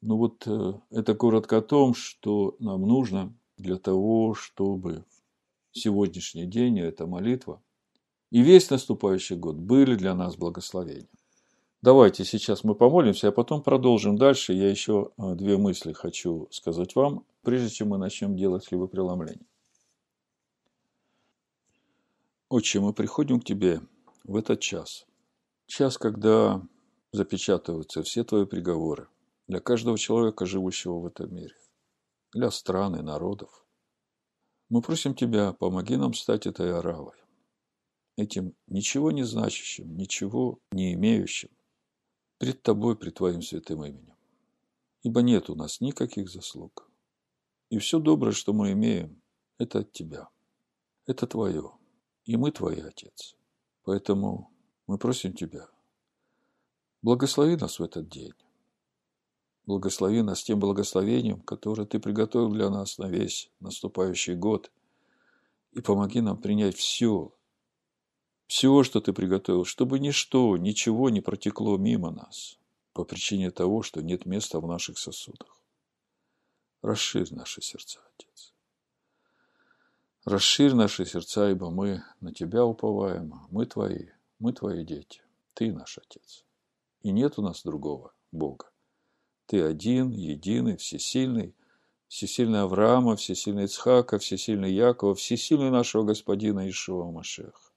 Ну 0.00 0.16
вот 0.16 0.46
э, 0.46 0.74
это 0.90 1.14
коротко 1.14 1.58
о 1.58 1.62
том, 1.62 1.94
что 1.94 2.56
нам 2.60 2.82
нужно 2.82 3.34
для 3.56 3.76
того, 3.76 4.34
чтобы 4.34 5.04
сегодняшний 5.72 6.46
день 6.46 6.78
и 6.78 6.82
эта 6.82 7.06
молитва 7.06 7.60
и 8.30 8.42
весь 8.42 8.70
наступающий 8.70 9.36
год 9.36 9.56
были 9.56 9.94
для 9.94 10.14
нас 10.14 10.36
благословением. 10.36 11.08
Давайте 11.82 12.24
сейчас 12.24 12.64
мы 12.64 12.74
помолимся, 12.74 13.28
а 13.28 13.32
потом 13.32 13.62
продолжим 13.62 14.16
дальше. 14.16 14.52
Я 14.52 14.70
еще 14.70 15.12
э, 15.18 15.34
две 15.34 15.58
мысли 15.58 15.92
хочу 15.92 16.48
сказать 16.50 16.94
вам, 16.96 17.24
прежде 17.42 17.68
чем 17.68 17.88
мы 17.88 17.98
начнем 17.98 18.34
делать 18.36 18.66
хлебопреломление. 18.66 19.46
Отче, 22.48 22.80
мы 22.80 22.92
приходим 22.92 23.40
к 23.40 23.44
Тебе 23.44 23.80
в 24.24 24.36
этот 24.36 24.60
час. 24.60 25.06
Час, 25.66 25.98
когда 25.98 26.62
запечатываются 27.12 28.02
все 28.02 28.24
Твои 28.24 28.46
приговоры 28.46 29.08
для 29.46 29.60
каждого 29.60 29.98
человека, 29.98 30.46
живущего 30.46 30.98
в 30.98 31.06
этом 31.06 31.34
мире, 31.34 31.54
для 32.32 32.50
стран 32.50 32.96
и 32.96 33.02
народов. 33.02 33.64
Мы 34.68 34.80
просим 34.80 35.14
Тебя, 35.14 35.52
помоги 35.52 35.96
нам 35.96 36.14
стать 36.14 36.46
этой 36.46 36.72
оравой, 36.72 37.16
этим 38.16 38.54
ничего 38.66 39.10
не 39.10 39.24
значащим, 39.24 39.96
ничего 39.96 40.58
не 40.72 40.94
имеющим, 40.94 41.50
пред 42.38 42.62
Тобой, 42.62 42.96
пред 42.96 43.14
Твоим 43.14 43.42
святым 43.42 43.84
именем. 43.84 44.14
Ибо 45.02 45.22
нет 45.22 45.50
у 45.50 45.54
нас 45.54 45.80
никаких 45.80 46.28
заслуг. 46.28 46.88
И 47.70 47.78
все 47.78 47.98
доброе, 47.98 48.32
что 48.32 48.52
мы 48.52 48.72
имеем, 48.72 49.20
это 49.58 49.80
от 49.80 49.92
Тебя. 49.92 50.28
Это 51.06 51.26
Твое. 51.26 51.72
И 52.24 52.36
мы 52.36 52.50
Твой 52.50 52.76
Отец. 52.80 53.36
Поэтому 53.84 54.50
мы 54.86 54.98
просим 54.98 55.32
Тебя, 55.32 55.68
благослови 57.02 57.56
нас 57.56 57.78
в 57.78 57.82
этот 57.82 58.08
день. 58.08 58.34
Благослови 59.64 60.22
нас 60.22 60.44
тем 60.44 60.60
благословением, 60.60 61.40
которое 61.40 61.86
Ты 61.86 61.98
приготовил 61.98 62.50
для 62.50 62.70
нас 62.70 62.98
на 62.98 63.08
весь 63.08 63.50
наступающий 63.60 64.34
год. 64.34 64.70
И 65.72 65.80
помоги 65.80 66.20
нам 66.20 66.40
принять 66.40 66.76
все, 66.76 67.32
всего, 68.46 68.84
что 68.84 69.00
Ты 69.00 69.12
приготовил, 69.12 69.64
чтобы 69.64 69.98
ничто, 69.98 70.56
ничего 70.56 71.10
не 71.10 71.20
протекло 71.20 71.76
мимо 71.76 72.10
нас 72.10 72.58
по 72.92 73.04
причине 73.04 73.50
того, 73.50 73.82
что 73.82 74.02
нет 74.02 74.24
места 74.24 74.60
в 74.60 74.66
наших 74.66 74.98
сосудах. 74.98 75.60
Расширь 76.82 77.34
наши 77.34 77.60
сердца, 77.60 78.00
Отец. 78.14 78.54
Расширь 80.24 80.74
наши 80.74 81.04
сердца, 81.04 81.50
ибо 81.50 81.70
мы 81.70 82.02
на 82.20 82.32
Тебя 82.32 82.64
уповаем, 82.64 83.34
мы 83.50 83.66
Твои, 83.66 84.06
мы 84.38 84.52
Твои 84.52 84.84
дети, 84.84 85.20
Ты 85.54 85.72
наш 85.72 85.98
Отец. 85.98 86.44
И 87.02 87.10
нет 87.10 87.38
у 87.38 87.42
нас 87.42 87.62
другого 87.62 88.14
Бога. 88.32 88.70
Ты 89.46 89.62
один, 89.62 90.10
единый, 90.10 90.76
всесильный, 90.76 91.54
всесильный 92.08 92.62
Авраама, 92.62 93.16
всесильный 93.16 93.64
Ицхака, 93.64 94.18
всесильный 94.18 94.72
Якова, 94.72 95.14
всесильный 95.14 95.70
нашего 95.70 96.04
Господина 96.04 96.68
Ишуа 96.68 97.10
Машеха. 97.10 97.70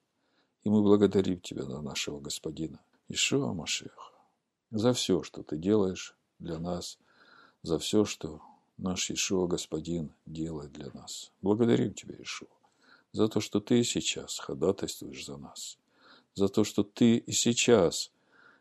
И 0.63 0.69
мы 0.69 0.81
благодарим 0.81 1.39
Тебя 1.39 1.63
за 1.63 1.81
нашего 1.81 2.19
Господина 2.19 2.81
Ишуа 3.07 3.53
Машеха, 3.53 4.11
за 4.71 4.93
все, 4.93 5.23
что 5.23 5.43
Ты 5.43 5.57
делаешь 5.57 6.15
для 6.39 6.59
нас, 6.59 6.97
за 7.61 7.79
все, 7.79 8.05
что 8.05 8.41
наш 8.77 9.09
Ишуа 9.09 9.47
Господин 9.47 10.13
делает 10.25 10.71
для 10.71 10.91
нас. 10.93 11.31
Благодарим 11.41 11.93
Тебя, 11.93 12.15
Ишуа, 12.19 12.47
за 13.11 13.27
то, 13.27 13.39
что 13.39 13.59
Ты 13.59 13.83
сейчас 13.83 14.39
ходатайствуешь 14.39 15.25
за 15.25 15.37
нас, 15.37 15.77
за 16.35 16.49
то, 16.49 16.63
что 16.63 16.83
Ты 16.83 17.17
и 17.17 17.31
сейчас 17.31 18.11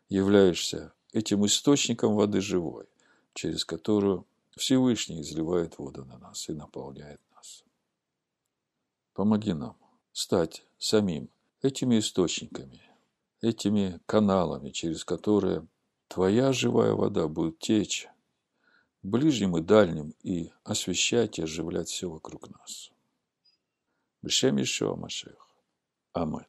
являешься 0.07 0.93
этим 1.11 1.45
источником 1.45 2.15
воды 2.15 2.41
живой, 2.41 2.87
через 3.33 3.65
которую 3.65 4.25
Всевышний 4.55 5.21
изливает 5.21 5.77
воду 5.77 6.05
на 6.05 6.17
нас 6.17 6.49
и 6.49 6.53
наполняет 6.53 7.21
нас. 7.35 7.63
Помоги 9.13 9.53
нам 9.53 9.75
стать 10.11 10.65
самим 10.77 11.29
этими 11.61 11.99
источниками, 11.99 12.81
этими 13.41 13.99
каналами, 14.05 14.69
через 14.69 15.03
которые 15.03 15.67
Твоя 16.07 16.53
живая 16.53 16.93
вода 16.93 17.27
будет 17.27 17.59
течь 17.59 18.07
ближним 19.03 19.57
и 19.57 19.61
дальним 19.61 20.15
и 20.23 20.51
освещать 20.63 21.37
и 21.37 21.43
оживлять 21.43 21.89
все 21.89 22.09
вокруг 22.09 22.49
нас. 22.49 22.91
Бешем 24.21 24.57
еще 24.57 24.95
Машех. 24.95 25.47
Амин. 26.13 26.45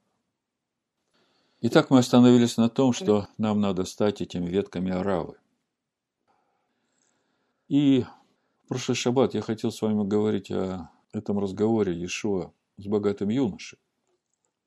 Итак, 1.61 1.90
мы 1.90 1.99
остановились 1.99 2.57
на 2.57 2.71
том, 2.71 2.93
что 2.95 3.29
нам 3.37 3.61
надо 3.61 3.85
стать 3.85 4.23
этими 4.23 4.47
ветками 4.47 4.90
оравы. 4.90 5.37
И 7.69 8.05
в 8.64 8.69
прошлый 8.69 8.97
шаббат 8.97 9.35
я 9.35 9.43
хотел 9.43 9.71
с 9.71 9.83
вами 9.83 10.09
говорить 10.09 10.50
о 10.50 10.90
этом 11.12 11.38
разговоре 11.38 11.93
Иешуа 11.93 12.52
с 12.79 12.87
богатым 12.87 13.29
юношей, 13.29 13.79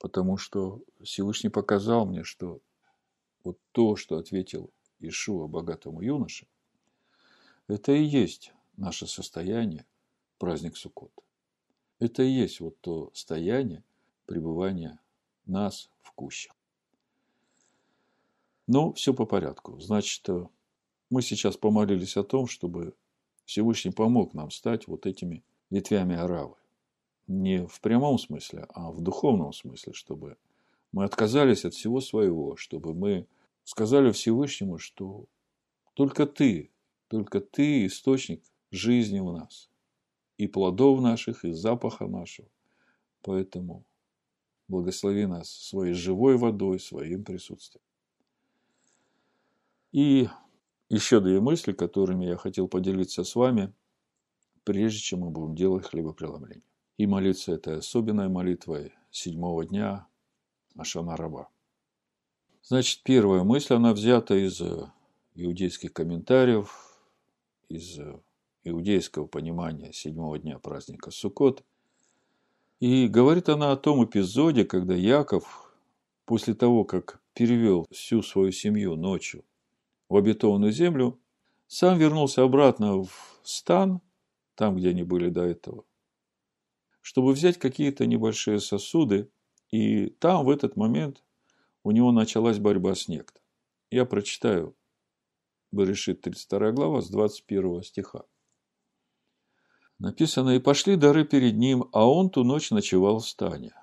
потому 0.04 0.36
что 0.36 0.82
Всевышний 1.02 1.50
показал 1.50 2.06
мне, 2.06 2.26
что 2.26 2.60
вот 3.46 3.58
то, 3.72 3.96
что 3.96 4.18
ответил 4.18 4.70
Иешуа 5.00 5.48
богатому 5.48 6.02
юноше, 6.02 6.46
это 7.70 7.94
и 7.94 8.04
есть 8.04 8.52
наше 8.76 9.08
состояние, 9.08 9.86
праздник 10.40 10.76
Суккот. 10.76 11.14
Это 12.00 12.22
и 12.22 12.30
есть 12.30 12.60
вот 12.60 12.78
то 12.82 13.12
состояние 13.14 13.82
пребывания 14.26 15.00
нас 15.46 15.90
в 16.02 16.12
кущах. 16.12 16.54
Но 18.68 18.92
все 18.92 19.14
по 19.14 19.26
порядку. 19.26 19.80
Значит, 19.80 20.28
мы 21.10 21.22
сейчас 21.22 21.56
помолились 21.56 22.18
о 22.18 22.26
том, 22.26 22.48
чтобы 22.48 22.94
Всевышний 23.46 23.92
помог 23.92 24.34
нам 24.34 24.52
стать 24.52 24.86
вот 24.86 25.06
этими 25.06 25.46
ветвями 25.70 26.18
оравы. 26.18 26.58
Не 27.28 27.66
в 27.68 27.80
прямом 27.80 28.20
смысле, 28.20 28.66
а 28.70 28.92
в 28.92 29.02
духовном 29.02 29.54
смысле, 29.54 29.94
чтобы 29.94 30.38
мы 30.92 31.06
отказались 31.06 31.66
от 31.66 31.74
всего 31.74 32.02
своего, 32.02 32.56
чтобы 32.56 32.94
мы 32.94 33.28
сказали 33.64 34.12
Всевышнему, 34.12 34.78
что 34.78 35.26
только 35.94 36.26
Ты, 36.26 36.72
только 37.08 37.40
Ты 37.40 37.86
источник 37.86 38.44
жизни 38.72 39.20
у 39.20 39.32
нас, 39.32 39.70
и 40.38 40.48
плодов 40.48 41.02
наших, 41.02 41.46
и 41.46 41.52
запаха 41.52 42.08
нашего. 42.08 42.48
Поэтому 43.22 43.86
благослови 44.68 45.26
нас 45.26 45.50
своей 45.50 45.94
живой 45.94 46.38
водой, 46.38 46.80
своим 46.80 47.24
присутствием. 47.24 47.84
И 49.92 50.28
еще 50.90 51.20
две 51.22 51.40
мысли, 51.40 51.72
которыми 51.72 52.26
я 52.26 52.36
хотел 52.36 52.68
поделиться 52.68 53.24
с 53.24 53.36
вами, 53.36 53.72
прежде 54.64 55.00
чем 55.00 55.20
мы 55.22 55.30
будем 55.30 55.56
делать 55.56 55.86
хлебопреломление. 55.86 56.64
И 56.98 57.08
молиться 57.08 57.54
этой 57.54 57.80
особенной 57.80 58.30
молитвой 58.30 58.94
седьмого 59.10 59.66
дня 59.66 60.08
Ашана 60.76 61.16
Раба. 61.16 61.50
Значит, 62.62 63.02
первая 63.04 63.44
мысль, 63.44 63.74
она 63.74 63.94
взята 63.94 64.36
из 64.36 64.62
э, 64.62 64.86
иудейских 65.36 65.92
комментариев, 65.92 66.98
из 67.68 68.00
э, 68.00 68.20
иудейского 68.64 69.26
понимания 69.26 69.92
седьмого 69.92 70.40
дня 70.40 70.60
праздника 70.60 71.12
Суккот. 71.12 71.64
И 72.80 73.08
говорит 73.08 73.50
она 73.50 73.72
о 73.72 73.78
том 73.78 74.04
эпизоде, 74.06 74.66
когда 74.66 74.94
Яков, 74.94 75.74
после 76.26 76.54
того, 76.54 76.86
как 76.86 77.22
перевел 77.34 77.86
всю 77.92 78.22
свою 78.22 78.52
семью 78.52 78.96
ночью 78.96 79.44
в 80.10 80.16
обетованную 80.16 80.72
землю, 80.72 81.20
сам 81.68 81.98
вернулся 81.98 82.44
обратно 82.44 83.04
в 83.04 83.12
стан, 83.44 84.02
там, 84.56 84.76
где 84.76 84.90
они 84.90 85.04
были 85.04 85.30
до 85.30 85.44
этого, 85.44 85.86
чтобы 87.04 87.34
взять 87.34 87.60
какие-то 87.60 88.08
небольшие 88.08 88.60
сосуды, 88.60 89.30
и 89.70 90.08
там 90.08 90.46
в 90.46 90.50
этот 90.50 90.76
момент 90.76 91.24
у 91.84 91.92
него 91.92 92.12
началась 92.12 92.58
борьба 92.58 92.96
с 92.96 93.08
некто. 93.08 93.40
Я 93.92 94.06
прочитаю 94.06 94.76
Берешит 95.72 96.22
32 96.22 96.72
глава 96.72 97.02
с 97.02 97.10
21 97.10 97.84
стиха. 97.84 98.26
Написано, 100.00 100.52
«И 100.52 100.60
пошли 100.60 100.96
дары 100.96 101.26
перед 101.26 101.58
ним, 101.58 101.90
а 101.92 102.08
он 102.08 102.30
ту 102.30 102.44
ночь 102.44 102.72
ночевал 102.72 103.20
в 103.20 103.28
стане. 103.28 103.74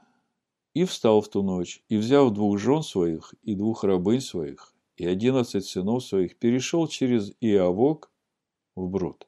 И 0.72 0.84
встал 0.84 1.20
в 1.20 1.28
ту 1.28 1.42
ночь, 1.42 1.82
и, 1.88 1.96
взяв 1.96 2.32
двух 2.32 2.58
жен 2.58 2.82
своих 2.82 3.34
и 3.42 3.54
двух 3.54 3.82
рабынь 3.82 4.20
своих, 4.20 4.72
и 4.96 5.04
одиннадцать 5.04 5.66
сынов 5.66 6.04
своих, 6.04 6.38
перешел 6.38 6.86
через 6.86 7.32
Иовок 7.40 8.10
в 8.76 8.88
брод. 8.88 9.26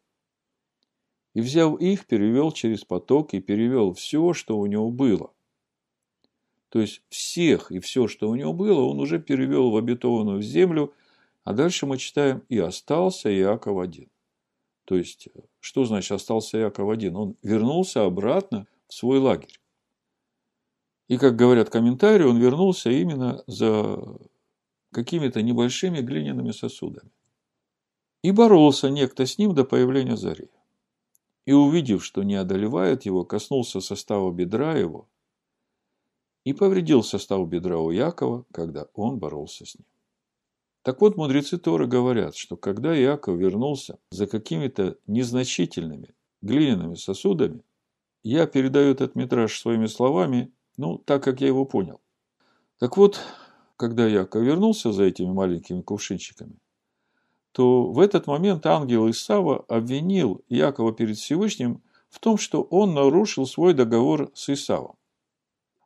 И, 1.34 1.40
взяв 1.40 1.80
их, 1.80 2.06
перевел 2.06 2.52
через 2.52 2.84
поток 2.84 3.32
и 3.32 3.40
перевел 3.40 3.94
все, 3.94 4.32
что 4.32 4.58
у 4.58 4.66
него 4.66 4.90
было. 4.90 5.32
То 6.68 6.80
есть, 6.80 7.02
всех 7.08 7.70
и 7.70 7.80
все, 7.80 8.08
что 8.08 8.28
у 8.28 8.34
него 8.34 8.52
было, 8.52 8.82
он 8.82 9.00
уже 9.00 9.18
перевел 9.18 9.70
в 9.70 9.76
обетованную 9.76 10.42
землю, 10.42 10.92
а 11.44 11.52
дальше 11.52 11.86
мы 11.86 11.98
читаем, 11.98 12.42
и 12.48 12.58
остался 12.58 13.34
Иаков 13.34 13.78
один. 13.78 14.08
То 14.84 14.96
есть, 14.96 15.28
что 15.60 15.84
значит 15.84 16.12
остался 16.12 16.58
Иаков 16.58 16.90
один? 16.90 17.16
Он 17.16 17.36
вернулся 17.42 18.04
обратно 18.04 18.66
в 18.88 18.94
свой 18.94 19.18
лагерь. 19.18 19.58
И, 21.08 21.18
как 21.18 21.36
говорят 21.36 21.68
комментарии, 21.70 22.24
он 22.24 22.38
вернулся 22.38 22.90
именно 22.90 23.42
за 23.46 24.18
какими-то 24.92 25.42
небольшими 25.42 26.00
глиняными 26.00 26.52
сосудами. 26.52 27.10
И 28.22 28.30
боролся 28.30 28.88
некто 28.88 29.26
с 29.26 29.36
ним 29.36 29.54
до 29.54 29.64
появления 29.64 30.16
зари. 30.16 30.48
И, 31.44 31.52
увидев, 31.52 32.04
что 32.04 32.22
не 32.22 32.36
одолевает 32.36 33.04
его, 33.04 33.24
коснулся 33.24 33.80
состава 33.80 34.32
бедра 34.32 34.76
его 34.76 35.08
и 36.44 36.52
повредил 36.52 37.02
состав 37.02 37.48
бедра 37.48 37.78
у 37.78 37.90
Якова, 37.90 38.44
когда 38.52 38.86
он 38.94 39.18
боролся 39.18 39.64
с 39.64 39.74
ним. 39.74 39.86
Так 40.82 41.00
вот, 41.00 41.16
мудрецы 41.16 41.58
Торы 41.58 41.86
говорят, 41.86 42.34
что 42.34 42.56
когда 42.56 42.96
Иаков 42.96 43.38
вернулся 43.38 43.98
за 44.10 44.26
какими-то 44.26 44.96
незначительными 45.06 46.14
глиняными 46.40 46.96
сосудами, 46.96 47.62
я 48.24 48.46
передаю 48.46 48.90
этот 48.90 49.14
метраж 49.14 49.58
своими 49.58 49.86
словами, 49.86 50.52
ну, 50.76 50.98
так, 50.98 51.22
как 51.22 51.40
я 51.40 51.46
его 51.46 51.64
понял. 51.64 52.00
Так 52.78 52.96
вот, 52.96 53.20
когда 53.76 54.06
Яков 54.06 54.42
вернулся 54.42 54.92
за 54.92 55.04
этими 55.04 55.30
маленькими 55.30 55.82
кувшинчиками, 55.82 56.56
то 57.52 57.90
в 57.92 58.00
этот 58.00 58.26
момент 58.26 58.66
ангел 58.66 59.08
Исава 59.10 59.64
обвинил 59.68 60.42
Якова 60.48 60.92
перед 60.92 61.16
Всевышним 61.16 61.82
в 62.08 62.18
том, 62.18 62.38
что 62.38 62.62
он 62.62 62.94
нарушил 62.94 63.46
свой 63.46 63.74
договор 63.74 64.30
с 64.34 64.48
Исавом. 64.50 64.96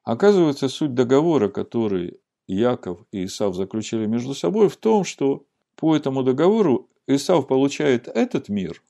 Оказывается, 0.02 0.68
суть 0.68 0.94
договора, 0.94 1.48
который 1.48 2.20
Яков 2.46 3.04
и 3.10 3.24
Исав 3.24 3.54
заключили 3.54 4.06
между 4.06 4.34
собой, 4.34 4.68
в 4.68 4.76
том, 4.76 5.04
что 5.04 5.44
по 5.74 5.96
этому 5.96 6.22
договору 6.22 6.88
Исав 7.06 7.46
получает 7.48 8.08
этот 8.08 8.48
мир, 8.48 8.82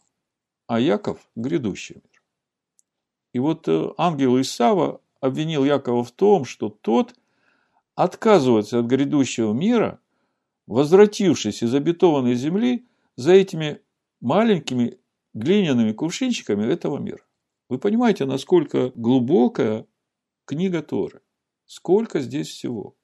а 0.66 0.78
Яков– 0.78 1.18
грядущий 1.36 1.96
мир. 1.96 2.22
И 3.32 3.38
вот 3.38 3.66
э, 3.68 3.92
ангел 3.96 4.40
Исава 4.40 5.00
обвинил 5.20 5.64
Якова 5.64 6.04
в 6.04 6.12
том, 6.12 6.44
что 6.44 6.68
тот– 6.68 7.14
отказываться 7.96 8.78
от 8.78 8.86
грядущего 8.86 9.52
мира, 9.52 9.98
возвратившись 10.66 11.62
из 11.62 11.74
обетованной 11.74 12.34
земли 12.34 12.86
за 13.16 13.32
этими 13.32 13.80
маленькими 14.20 14.98
глиняными 15.34 15.92
кувшинчиками 15.92 16.64
этого 16.64 16.98
мира. 16.98 17.24
Вы 17.68 17.78
понимаете, 17.78 18.24
насколько 18.24 18.92
глубокая 18.94 19.86
книга 20.44 20.82
Торы, 20.82 21.20
сколько 21.66 22.20
здесь 22.20 22.48
всего. 22.48 22.94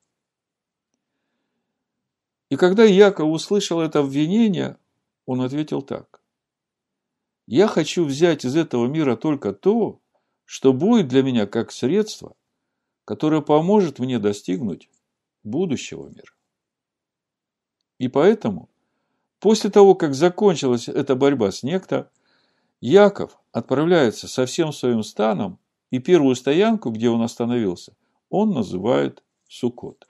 И 2.50 2.56
когда 2.56 2.84
Яков 2.84 3.30
услышал 3.30 3.80
это 3.80 4.00
обвинение, 4.00 4.76
он 5.26 5.40
ответил 5.40 5.82
так. 5.82 6.20
«Я 7.46 7.66
хочу 7.66 8.04
взять 8.04 8.44
из 8.44 8.56
этого 8.56 8.86
мира 8.86 9.16
только 9.16 9.52
то, 9.52 10.00
что 10.44 10.72
будет 10.72 11.08
для 11.08 11.22
меня 11.22 11.46
как 11.46 11.72
средство 11.72 12.36
которая 13.04 13.40
поможет 13.40 13.98
мне 13.98 14.18
достигнуть 14.18 14.88
будущего 15.42 16.08
мира. 16.08 16.32
И 18.02 18.08
поэтому, 18.08 18.68
после 19.38 19.70
того, 19.70 19.94
как 19.94 20.12
закончилась 20.12 20.88
эта 20.88 21.14
борьба 21.14 21.52
с 21.52 21.62
некто, 21.62 22.10
Яков 22.80 23.38
отправляется 23.52 24.26
со 24.26 24.44
всем 24.44 24.72
своим 24.72 25.04
станом, 25.04 25.60
и 25.92 26.00
первую 26.00 26.34
стоянку, 26.34 26.90
где 26.90 27.10
он 27.10 27.22
остановился, 27.22 27.94
он 28.28 28.50
называет 28.50 29.22
Суккот. 29.48 30.08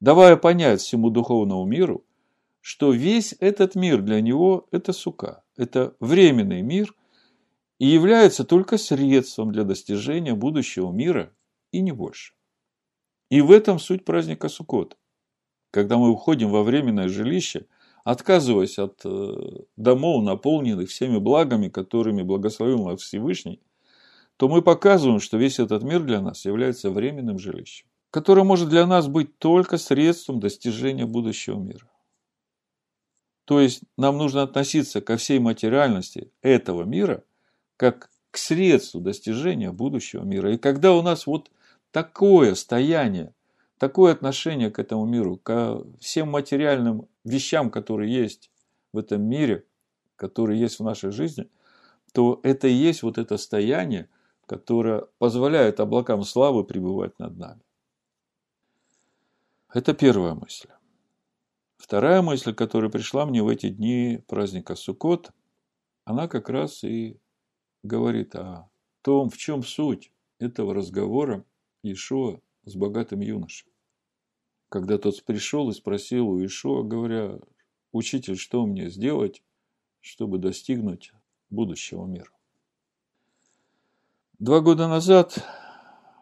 Давая 0.00 0.36
понять 0.36 0.82
всему 0.82 1.08
духовному 1.08 1.64
миру, 1.64 2.04
что 2.60 2.92
весь 2.92 3.34
этот 3.40 3.74
мир 3.74 4.02
для 4.02 4.20
него– 4.20 4.68
это 4.70 4.92
сука, 4.92 5.44
это 5.56 5.96
временный 5.98 6.60
мир 6.60 6.94
и 7.78 7.86
является 7.86 8.44
только 8.44 8.76
средством 8.76 9.50
для 9.50 9.64
достижения 9.64 10.34
будущего 10.34 10.92
мира 10.92 11.32
и 11.70 11.80
не 11.80 11.92
больше. 11.92 12.34
И 13.30 13.40
в 13.40 13.50
этом 13.50 13.78
суть 13.78 14.04
праздника 14.04 14.50
Суккот. 14.50 14.98
Когда 15.72 15.96
мы 15.96 16.10
уходим 16.10 16.50
во 16.50 16.62
временное 16.62 17.08
жилище, 17.08 17.64
отказываясь 18.04 18.78
от 18.78 19.00
э, 19.04 19.34
домов, 19.76 20.22
наполненных 20.22 20.90
всеми 20.90 21.18
благами, 21.18 21.68
которыми 21.68 22.22
благословил 22.22 22.84
нас 22.84 23.00
Всевышний, 23.00 23.58
то 24.36 24.48
мы 24.48 24.60
показываем, 24.60 25.18
что 25.18 25.38
весь 25.38 25.58
этот 25.58 25.82
мир 25.82 26.02
для 26.02 26.20
нас 26.20 26.44
является 26.44 26.90
временным 26.90 27.38
жилищем, 27.38 27.86
которое 28.10 28.44
может 28.44 28.68
для 28.68 28.86
нас 28.86 29.08
быть 29.08 29.38
только 29.38 29.78
средством 29.78 30.40
достижения 30.40 31.06
будущего 31.06 31.58
мира. 31.58 31.88
То 33.46 33.58
есть 33.58 33.80
нам 33.96 34.18
нужно 34.18 34.42
относиться 34.42 35.00
ко 35.00 35.16
всей 35.16 35.38
материальности 35.38 36.30
этого 36.42 36.84
мира 36.84 37.24
как 37.78 38.10
к 38.30 38.36
средству 38.36 39.00
достижения 39.00 39.72
будущего 39.72 40.22
мира. 40.22 40.52
И 40.52 40.58
когда 40.58 40.92
у 40.92 41.00
нас 41.00 41.26
вот 41.26 41.50
такое 41.92 42.54
стояние, 42.56 43.32
такое 43.82 44.12
отношение 44.12 44.70
к 44.70 44.78
этому 44.78 45.06
миру, 45.06 45.38
ко 45.38 45.84
всем 45.98 46.30
материальным 46.30 47.08
вещам, 47.24 47.68
которые 47.68 48.14
есть 48.14 48.48
в 48.92 48.98
этом 48.98 49.22
мире, 49.22 49.66
которые 50.14 50.60
есть 50.60 50.78
в 50.78 50.84
нашей 50.84 51.10
жизни, 51.10 51.50
то 52.12 52.38
это 52.44 52.68
и 52.68 52.72
есть 52.72 53.02
вот 53.02 53.18
это 53.18 53.36
стояние, 53.36 54.08
которое 54.46 55.08
позволяет 55.18 55.80
облакам 55.80 56.22
славы 56.22 56.62
пребывать 56.62 57.18
над 57.18 57.36
нами. 57.36 57.60
Это 59.74 59.94
первая 59.94 60.34
мысль. 60.34 60.68
Вторая 61.76 62.22
мысль, 62.22 62.54
которая 62.54 62.88
пришла 62.88 63.26
мне 63.26 63.42
в 63.42 63.48
эти 63.48 63.68
дни 63.68 64.22
праздника 64.28 64.76
Суккот, 64.76 65.32
она 66.04 66.28
как 66.28 66.48
раз 66.48 66.84
и 66.84 67.18
говорит 67.82 68.36
о 68.36 68.70
том, 69.02 69.28
в 69.28 69.36
чем 69.38 69.64
суть 69.64 70.12
этого 70.38 70.72
разговора 70.72 71.44
Ишуа 71.82 72.38
с 72.64 72.76
богатым 72.76 73.22
юношей. 73.22 73.71
Когда 74.72 74.96
тот 74.96 75.22
пришел 75.24 75.68
и 75.68 75.74
спросил 75.74 76.30
у 76.30 76.42
Ишуа, 76.42 76.82
говоря, 76.82 77.38
«Учитель, 77.92 78.38
что 78.38 78.64
мне 78.64 78.88
сделать, 78.88 79.42
чтобы 80.00 80.38
достигнуть 80.38 81.12
будущего 81.50 82.06
мира?» 82.06 82.30
Два 84.38 84.60
года 84.60 84.88
назад 84.88 85.44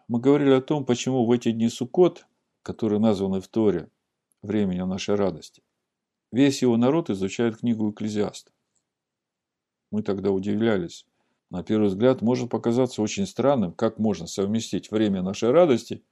мы 0.08 0.18
говорили 0.18 0.50
о 0.50 0.60
том, 0.60 0.84
почему 0.84 1.26
в 1.26 1.30
эти 1.30 1.52
дни 1.52 1.68
Суккот, 1.68 2.26
которые 2.64 2.98
названы 2.98 3.40
в 3.40 3.46
Торе 3.46 3.88
временем 4.42 4.88
нашей 4.88 5.14
радости, 5.14 5.62
весь 6.32 6.60
его 6.60 6.76
народ 6.76 7.08
изучает 7.08 7.58
книгу 7.58 7.88
Экклезиаста. 7.92 8.50
Мы 9.92 10.02
тогда 10.02 10.32
удивлялись, 10.32 11.06
на 11.50 11.62
первый 11.62 11.86
взгляд 11.86 12.20
может 12.20 12.50
показаться 12.50 13.00
очень 13.00 13.28
странным, 13.28 13.70
как 13.70 14.00
можно 14.00 14.26
совместить 14.26 14.90
время 14.90 15.22
нашей 15.22 15.52
радости 15.52 16.02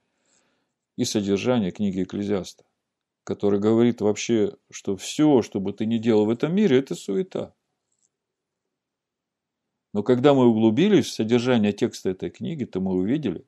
и 0.99 1.05
содержание 1.05 1.71
книги 1.71 2.03
Экклезиаста, 2.03 2.65
который 3.23 3.61
говорит 3.61 4.01
вообще, 4.01 4.57
что 4.69 4.97
все, 4.97 5.43
что 5.43 5.61
бы 5.61 5.73
ты 5.73 5.87
ни 5.87 5.97
делал 5.97 6.27
в 6.27 6.31
этом 6.31 6.53
мире, 6.53 6.81
это 6.81 6.97
суета. 6.97 7.55
Но 9.93 10.03
когда 10.03 10.35
мы 10.35 10.47
углубились 10.47 11.07
в 11.07 11.13
содержание 11.13 11.73
текста 11.73 12.11
этой 12.11 12.31
книги, 12.31 12.65
то 12.65 12.81
мы 12.81 12.95
увидели, 12.95 13.47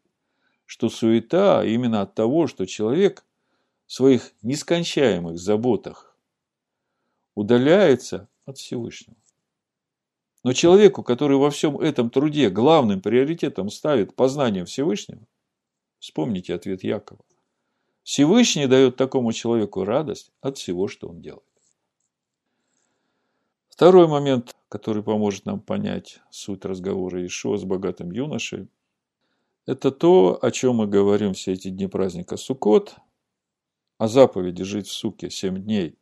что 0.64 0.88
суета 0.88 1.64
именно 1.64 2.02
от 2.02 2.14
того, 2.14 2.46
что 2.46 2.66
человек 2.66 3.26
в 3.86 3.94
своих 3.94 4.32
нескончаемых 4.42 5.36
заботах 5.36 6.16
удаляется 7.34 8.28
от 8.44 8.58
Всевышнего. 8.58 9.16
Но 10.44 10.52
человеку, 10.52 11.02
который 11.02 11.36
во 11.36 11.50
всем 11.50 11.80
этом 11.80 12.10
труде 12.10 12.48
главным 12.48 13.00
приоритетом 13.00 13.70
ставит 13.70 14.14
познание 14.14 14.64
Всевышнего, 14.64 15.26
вспомните 15.98 16.54
ответ 16.54 16.84
Якова. 16.84 17.24
Всевышний 18.02 18.66
дает 18.66 18.96
такому 18.96 19.32
человеку 19.32 19.84
радость 19.84 20.32
от 20.40 20.58
всего, 20.58 20.88
что 20.88 21.08
он 21.08 21.20
делает. 21.20 21.44
Второй 23.68 24.08
момент, 24.08 24.54
который 24.68 25.02
поможет 25.02 25.46
нам 25.46 25.60
понять 25.60 26.20
суть 26.30 26.64
разговора 26.64 27.24
Ишуа 27.24 27.56
с 27.56 27.64
богатым 27.64 28.10
юношей, 28.10 28.68
это 29.66 29.90
то, 29.90 30.38
о 30.42 30.50
чем 30.50 30.76
мы 30.76 30.86
говорим 30.86 31.32
все 31.34 31.52
эти 31.52 31.68
дни 31.68 31.86
праздника 31.86 32.36
Суккот, 32.36 32.96
о 33.98 34.08
заповеди 34.08 34.64
жить 34.64 34.88
в 34.88 34.92
суке 34.92 35.30
семь 35.30 35.62
дней 35.62 35.96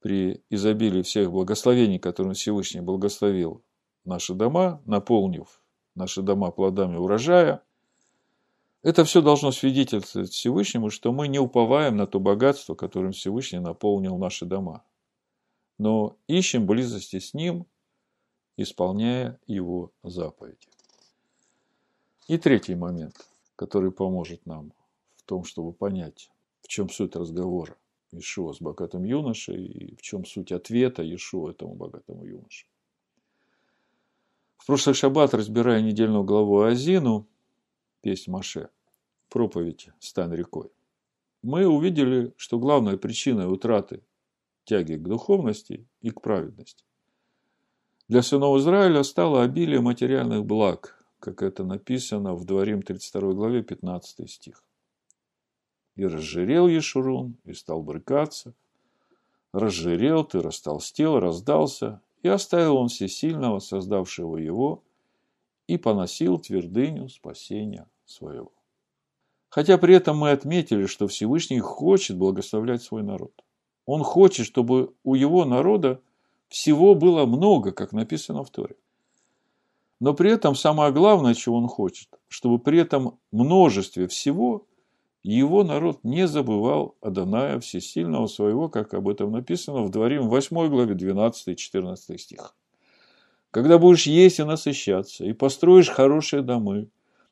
при 0.00 0.42
изобилии 0.50 1.02
всех 1.02 1.30
благословений, 1.30 1.98
которым 1.98 2.34
Всевышний 2.34 2.80
благословил 2.80 3.62
наши 4.04 4.34
дома, 4.34 4.82
наполнив 4.84 5.62
наши 5.94 6.22
дома 6.22 6.50
плодами 6.50 6.96
урожая, 6.96 7.62
это 8.88 9.04
все 9.04 9.20
должно 9.20 9.52
свидетельствовать 9.52 10.32
Всевышнему, 10.32 10.88
что 10.88 11.12
мы 11.12 11.28
не 11.28 11.38
уповаем 11.38 11.96
на 11.96 12.06
то 12.06 12.18
богатство, 12.18 12.74
которым 12.74 13.12
Всевышний 13.12 13.58
наполнил 13.58 14.16
наши 14.16 14.46
дома, 14.46 14.82
но 15.76 16.16
ищем 16.26 16.64
близости 16.64 17.18
с 17.18 17.34
Ним, 17.34 17.66
исполняя 18.56 19.38
Его 19.46 19.92
заповеди. 20.02 20.68
И 22.28 22.38
третий 22.38 22.76
момент, 22.76 23.28
который 23.56 23.92
поможет 23.92 24.46
нам 24.46 24.72
в 25.16 25.22
том, 25.24 25.44
чтобы 25.44 25.74
понять, 25.74 26.30
в 26.62 26.68
чем 26.68 26.88
суть 26.88 27.14
разговора 27.14 27.76
Ишуа 28.10 28.54
с 28.54 28.58
богатым 28.62 29.04
юношей 29.04 29.66
и 29.66 29.96
в 29.96 30.00
чем 30.00 30.24
суть 30.24 30.50
ответа 30.50 31.02
Ишуа 31.02 31.50
этому 31.50 31.74
богатому 31.74 32.24
юноше. 32.24 32.64
В 34.56 34.64
прошлый 34.64 34.94
шаббат, 34.94 35.34
разбирая 35.34 35.82
недельную 35.82 36.24
главу 36.24 36.62
Азину, 36.62 37.26
песнь 38.00 38.30
Маше, 38.30 38.70
проповедь 39.38 39.90
«Стань 40.00 40.34
рекой», 40.34 40.68
мы 41.42 41.64
увидели, 41.64 42.34
что 42.36 42.58
главная 42.58 42.96
причина 42.96 43.48
утраты 43.48 44.02
тяги 44.64 44.94
к 44.94 45.02
духовности 45.04 45.86
и 46.00 46.10
к 46.10 46.20
праведности 46.20 46.84
для 48.08 48.22
сынов 48.22 48.58
Израиля 48.58 49.04
стало 49.04 49.44
обилие 49.44 49.80
материальных 49.80 50.44
благ, 50.44 51.00
как 51.20 51.44
это 51.44 51.62
написано 51.62 52.34
в 52.34 52.44
Дворим 52.46 52.82
32 52.82 53.32
главе 53.34 53.62
15 53.62 54.28
стих. 54.28 54.64
И 55.94 56.04
разжирел 56.04 56.66
Ешурун, 56.66 57.36
и 57.44 57.52
стал 57.52 57.80
брыкаться. 57.84 58.54
Разжирел 59.52 60.24
ты, 60.24 60.40
растолстел, 60.40 61.20
раздался, 61.20 62.00
и 62.24 62.28
оставил 62.28 62.78
он 62.78 62.88
всесильного, 62.88 63.60
создавшего 63.60 64.36
его, 64.36 64.82
и 65.68 65.76
поносил 65.76 66.38
твердыню 66.40 67.08
спасения 67.08 67.86
своего. 68.04 68.50
Хотя 69.48 69.78
при 69.78 69.94
этом 69.94 70.18
мы 70.18 70.30
отметили, 70.30 70.86
что 70.86 71.08
Всевышний 71.08 71.60
хочет 71.60 72.16
благословлять 72.16 72.82
свой 72.82 73.02
народ. 73.02 73.32
Он 73.86 74.02
хочет, 74.02 74.46
чтобы 74.46 74.92
у 75.04 75.14
его 75.14 75.44
народа 75.44 76.00
всего 76.48 76.94
было 76.94 77.24
много, 77.24 77.72
как 77.72 77.92
написано 77.92 78.44
в 78.44 78.50
Торе. 78.50 78.76
Но 80.00 80.14
при 80.14 80.30
этом 80.30 80.54
самое 80.54 80.92
главное, 80.92 81.34
чего 81.34 81.56
он 81.56 81.66
хочет, 81.66 82.08
чтобы 82.28 82.58
при 82.58 82.78
этом 82.78 83.18
множестве 83.32 84.06
всего 84.06 84.66
его 85.24 85.64
народ 85.64 86.04
не 86.04 86.28
забывал 86.28 86.94
Адоная 87.00 87.58
Всесильного 87.58 88.28
своего, 88.28 88.68
как 88.68 88.94
об 88.94 89.08
этом 89.08 89.32
написано 89.32 89.82
в 89.82 89.90
Дворим 89.90 90.28
8 90.28 90.68
главе 90.68 90.94
12-14 90.94 92.18
стих. 92.18 92.54
Когда 93.50 93.78
будешь 93.78 94.06
есть 94.06 94.38
и 94.38 94.44
насыщаться, 94.44 95.24
и 95.24 95.32
построишь 95.32 95.88
хорошие 95.88 96.42
домы, 96.42 96.88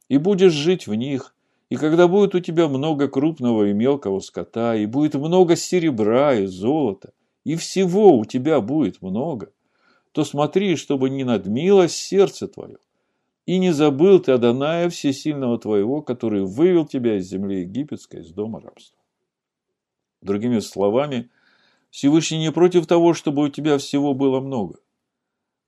и 0.09 0.19
будешь 0.19 0.53
жить 0.53 0.87
в 0.87 0.95
них, 0.95 1.36
и 1.69 1.77
когда 1.77 2.07
будет 2.07 2.35
у 2.35 2.41
тебя 2.41 2.69
много 2.69 3.09
крупного 3.09 3.65
и 3.69 3.73
мелкого 3.73 4.21
скота, 4.21 4.77
и 4.77 4.87
будет 4.87 5.15
много 5.15 5.57
серебра 5.57 6.35
и 6.35 6.47
золота, 6.47 7.13
и 7.45 7.57
всего 7.57 8.17
у 8.19 8.25
тебя 8.25 8.61
будет 8.61 9.03
много, 9.03 9.53
то 10.13 10.25
смотри, 10.25 10.77
чтобы 10.77 11.11
не 11.11 11.25
надмилось 11.25 11.97
сердце 11.97 12.47
твое, 12.47 12.79
и 13.47 13.59
не 13.59 13.73
забыл 13.73 14.21
ты 14.21 14.33
Адоная 14.33 14.89
Всесильного 14.91 15.59
твоего, 15.59 16.03
который 16.03 16.45
вывел 16.45 16.87
тебя 16.87 17.17
из 17.17 17.27
земли 17.29 17.61
египетской, 17.61 18.21
из 18.21 18.33
дома 18.33 18.61
рабства. 18.61 18.99
Другими 20.23 20.61
словами, 20.61 21.31
Всевышний 21.91 22.39
не 22.39 22.53
против 22.53 22.87
того, 22.87 23.13
чтобы 23.15 23.45
у 23.45 23.49
тебя 23.49 23.79
всего 23.79 24.15
было 24.15 24.41
много. 24.41 24.79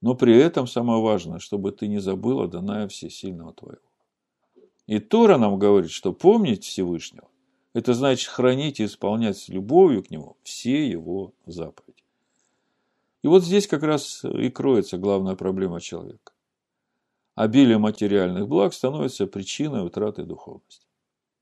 Но 0.01 0.15
при 0.15 0.37
этом 0.37 0.67
самое 0.67 1.03
важное, 1.03 1.41
чтобы 1.41 1.73
ты 1.73 1.89
не 1.89 1.99
забыл 1.99 2.41
Адоная 2.41 2.87
Всесильного 2.89 3.53
твоего. 3.53 3.88
И 4.89 4.99
Тора 4.99 5.39
нам 5.39 5.57
говорит, 5.57 5.93
что 5.93 6.13
помнить 6.13 6.65
Всевышнего, 6.65 7.29
это 7.75 7.95
значит 7.95 8.29
хранить 8.29 8.81
и 8.81 8.87
исполнять 8.87 9.39
с 9.39 9.49
любовью 9.49 10.03
к 10.03 10.11
Нему 10.11 10.37
все 10.43 10.91
Его 10.91 11.33
заповеди. 11.47 12.03
И 13.23 13.29
вот 13.29 13.45
здесь 13.45 13.69
как 13.69 13.85
раз 13.85 14.25
и 14.25 14.51
кроется 14.51 14.99
главная 14.99 15.37
проблема 15.37 15.81
человека 15.81 16.33
обилие 17.39 17.79
материальных 17.79 18.49
благ 18.49 18.75
становится 18.75 19.29
причиной 19.29 19.87
утраты 19.87 20.25
духовности. 20.25 20.89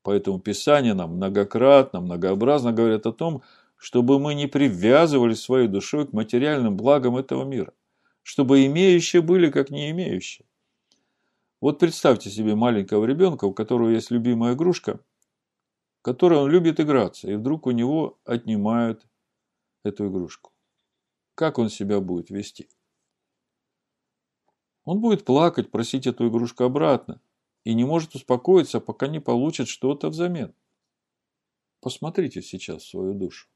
Поэтому 0.03 0.39
Писание 0.39 0.93
нам 0.93 1.15
многократно, 1.15 2.01
многообразно 2.01 2.71
говорит 2.71 3.07
о 3.07 3.11
том, 3.11 3.41
чтобы 3.77 4.19
мы 4.19 4.35
не 4.35 4.45
привязывали 4.45 5.33
своей 5.33 5.67
душой 5.67 6.05
к 6.05 6.13
материальным 6.13 6.77
благам 6.77 7.17
этого 7.17 7.43
мира, 7.45 7.73
чтобы 8.21 8.67
имеющие 8.67 9.23
были 9.23 9.49
как 9.49 9.71
не 9.71 9.89
имеющие. 9.89 10.45
Вот 11.59 11.79
представьте 11.79 12.29
себе 12.29 12.55
маленького 12.55 13.05
ребенка, 13.05 13.45
у 13.45 13.53
которого 13.53 13.89
есть 13.89 14.11
любимая 14.11 14.53
игрушка, 14.53 14.99
которой 16.01 16.39
он 16.39 16.49
любит 16.49 16.79
играться, 16.79 17.29
и 17.29 17.35
вдруг 17.35 17.65
у 17.65 17.71
него 17.71 18.19
отнимают 18.25 19.07
эту 19.83 20.07
игрушку. 20.07 20.53
Как 21.33 21.57
он 21.57 21.69
себя 21.69 21.99
будет 21.99 22.29
вести? 22.29 22.69
Он 24.83 25.01
будет 25.01 25.25
плакать, 25.25 25.71
просить 25.71 26.07
эту 26.07 26.29
игрушку 26.29 26.63
обратно 26.63 27.19
и 27.63 27.73
не 27.73 27.83
может 27.83 28.15
успокоиться, 28.15 28.79
пока 28.79 29.07
не 29.07 29.19
получит 29.19 29.67
что-то 29.67 30.09
взамен. 30.09 30.53
Посмотрите 31.81 32.41
сейчас 32.41 32.83
в 32.83 32.89
свою 32.89 33.13
душу. 33.13 33.49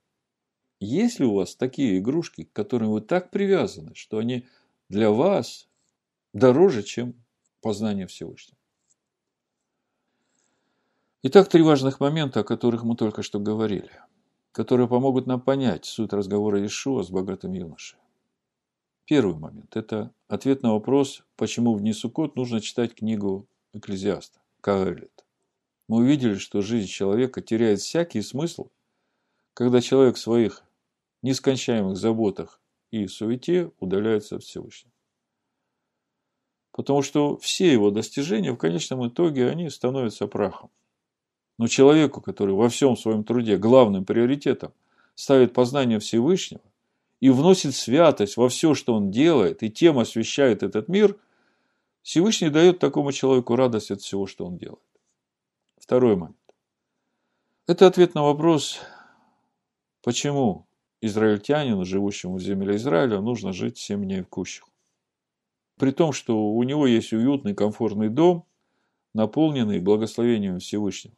Есть 0.80 1.20
ли 1.20 1.26
у 1.26 1.36
вас 1.36 1.56
такие 1.56 2.00
игрушки, 2.00 2.44
к 2.44 2.52
которым 2.52 2.92
вы 2.92 3.02
так 3.02 3.32
привязаны, 3.32 3.94
что 3.94 4.18
они 4.18 4.48
для 4.90 5.12
вас 5.12 5.70
дороже, 6.34 6.84
чем 6.84 7.14
познание 7.62 8.08
Всевышнего? 8.08 8.58
Итак, 11.24 11.50
три 11.50 11.62
важных 11.62 12.00
момента, 12.00 12.40
о 12.40 12.44
которых 12.44 12.84
мы 12.84 12.96
только 12.96 13.22
что 13.22 13.40
говорили, 13.40 13.92
которые 14.52 14.88
помогут 14.88 15.28
нам 15.28 15.40
понять 15.40 15.86
суть 15.86 16.14
разговора 16.14 16.60
Иешуа 16.60 17.04
с 17.04 17.12
богатым 17.12 17.54
юношей. 17.54 18.00
Первый 19.06 19.36
момент– 19.36 19.76
это 19.78 20.12
ответ 20.28 20.64
на 20.64 20.74
вопрос, 20.74 21.24
почему 21.36 21.76
в 21.76 21.82
Нисукот 21.82 22.36
нужно 22.36 22.60
читать 22.60 22.96
книгу 22.96 23.48
Экклезиаста, 23.74 24.40
Каэлит. 24.62 25.26
Мы 25.88 25.98
увидели, 25.98 26.36
что 26.36 26.62
жизнь 26.62 26.88
человека 26.88 27.42
теряет 27.42 27.82
всякий 27.82 28.22
смысл, 28.22 28.70
когда 29.54 29.82
человек 29.82 30.16
в 30.16 30.20
своих 30.20 30.64
нескончаемых 31.22 31.98
заботах 31.98 32.60
и 32.90 33.08
суете 33.08 33.72
удаляется 33.80 34.38
от 34.38 34.44
Всевышнего. 34.44 34.91
Потому 36.72 37.02
что 37.02 37.38
все 37.38 37.72
его 37.72 37.92
достижения 37.92 38.52
в 38.52 38.58
конечном 38.58 39.08
итоге 39.08 39.50
они 39.50 39.70
становятся 39.70 40.28
прахом. 40.28 40.70
Но 41.58 41.68
человеку, 41.68 42.22
который 42.22 42.56
во 42.56 42.70
всем 42.70 42.96
своем 42.96 43.24
труде 43.24 43.58
главным 43.58 44.06
приоритетом 44.06 44.74
ставит 45.16 45.54
познание 45.54 46.00
Всевышнего, 46.00 46.62
и 47.20 47.30
вносит 47.30 47.76
святость 47.76 48.36
во 48.36 48.50
все, 48.50 48.74
что 48.74 48.96
он 48.96 49.12
делает, 49.12 49.64
и 49.64 49.70
тем 49.70 50.00
освещает 50.00 50.64
этот 50.64 50.88
мир, 50.88 51.18
Всевышний 52.02 52.50
дает 52.50 52.80
такому 52.80 53.12
человеку 53.12 53.56
радость 53.56 53.92
от 53.92 54.02
всего, 54.02 54.26
что 54.26 54.46
он 54.46 54.58
делает. 54.58 54.82
Второй 55.78 56.16
момент. 56.16 56.36
Это 57.68 57.86
ответ 57.86 58.16
на 58.16 58.24
вопрос, 58.24 58.80
почему 60.02 60.66
израильтянину, 61.00 61.86
живущему 61.86 62.38
в 62.38 62.42
земле 62.42 62.76
Израиля, 62.76 63.22
нужно 63.22 63.54
жить 63.54 63.78
семь 63.78 64.04
дней 64.04 64.22
в 64.22 64.28
кущах. 64.28 64.71
При 65.82 65.90
том, 65.90 66.14
что 66.14 66.40
у 66.40 66.62
него 66.62 66.86
есть 66.86 67.12
уютный, 67.12 67.56
комфортный 67.56 68.10
дом, 68.10 68.46
наполненный 69.16 69.80
благословением 69.80 70.60
Всевышнего. 70.60 71.16